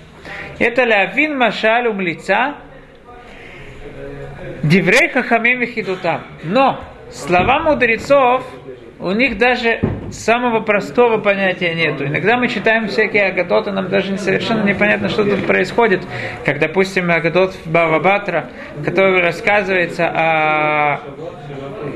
Это 0.58 0.86
лавин 0.86 1.38
машаль 1.38 1.88
умлица, 1.88 2.56
диврей 4.64 5.10
хахамим 5.10 5.66
хидутам. 5.66 6.24
Но 6.44 6.80
слова 7.12 7.60
мудрецов, 7.60 8.46
у 9.00 9.12
них 9.12 9.38
даже 9.38 9.80
самого 10.12 10.60
простого 10.60 11.20
понятия 11.20 11.74
нету. 11.74 12.06
Иногда 12.06 12.38
мы 12.38 12.48
читаем 12.50 12.88
всякие 12.88 13.28
агадоты, 13.28 13.72
нам 13.72 13.90
даже 13.90 14.18
совершенно 14.18 14.64
непонятно, 14.64 15.10
что 15.10 15.24
тут 15.24 15.46
происходит. 15.46 16.02
Как, 16.46 16.60
допустим, 16.60 17.10
агадот 17.10 17.56
Бава 17.66 18.00
Батра, 18.00 18.50
который 18.84 19.22
рассказывается 19.22 20.08
о 20.08 21.00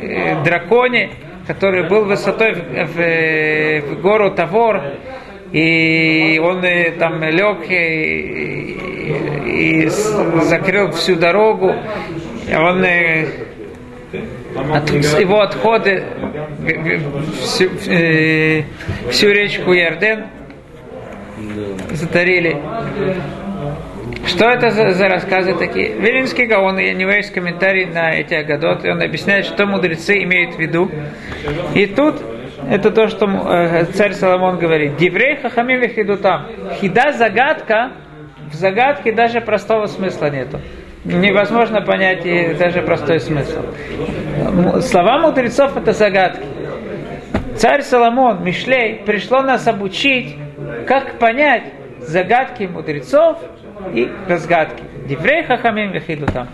э, 0.02 0.44
драконе, 0.44 1.12
который 1.46 1.88
был 1.90 2.06
высотой 2.06 2.54
в, 2.54 2.60
в, 2.60 3.82
в 3.82 4.02
гору 4.02 4.32
Тавор, 4.32 4.82
и 5.52 6.40
он 6.42 6.64
э, 6.64 6.92
там 6.92 7.22
лег 7.22 7.70
и, 7.70 8.78
и 9.46 9.88
закрыл 9.88 10.92
всю 10.92 11.16
дорогу. 11.16 11.76
Он 12.56 12.84
э, 12.84 13.26
от, 14.56 14.90
его 15.20 15.42
отходы 15.42 16.04
всю, 17.42 17.70
э, 17.90 18.64
всю 19.10 19.30
речку 19.30 19.74
Ярден 19.74 20.26
затарили. 21.92 22.58
Что 24.26 24.50
это 24.50 24.70
за, 24.70 24.92
за 24.92 25.10
рассказы 25.10 25.54
такие? 25.54 25.90
Вилинский 25.94 26.46
Гаон, 26.46 26.78
я 26.78 26.94
не 26.94 27.04
есть 27.04 27.34
комментарий 27.34 27.86
на 27.86 28.12
эти 28.12 28.34
агадоты, 28.34 28.92
он 28.92 29.02
объясняет, 29.02 29.46
что 29.46 29.66
мудрецы 29.66 30.24
имеют 30.24 30.56
в 30.56 30.60
виду. 30.60 30.90
И 31.74 31.86
тут 31.88 32.22
это 32.70 32.92
то, 32.92 33.10
что 33.10 33.26
э, 33.26 33.86
царь 33.94 34.14
Соломон 34.14 34.58
говорит. 34.58 34.96
Диврей 34.96 35.36
хахамим 35.38 35.82
там. 36.18 36.48
Хида 36.80 37.12
загадка, 37.14 37.92
в 38.50 38.56
загадке 38.56 39.12
даже 39.12 39.42
простого 39.42 39.88
смысла 39.88 40.30
нету 40.30 40.60
невозможно 41.06 41.82
понять 41.82 42.26
и 42.26 42.54
даже 42.54 42.82
простой 42.82 43.20
смысл. 43.20 43.62
Слова 44.82 45.20
мудрецов 45.20 45.76
это 45.78 45.92
загадки. 45.94 46.46
Царь 47.58 47.82
Соломон, 47.82 48.44
Мишлей, 48.44 49.04
пришло 49.06 49.42
нас 49.42 49.68
обучить, 49.68 50.36
как 50.88 51.20
понять 51.20 51.66
загадки 52.00 52.64
мудрецов 52.64 53.38
и 53.94 54.12
разгадки. 54.28 54.84
Диврей 55.08 55.44
хахамим 55.44 55.94
там. 56.34 56.48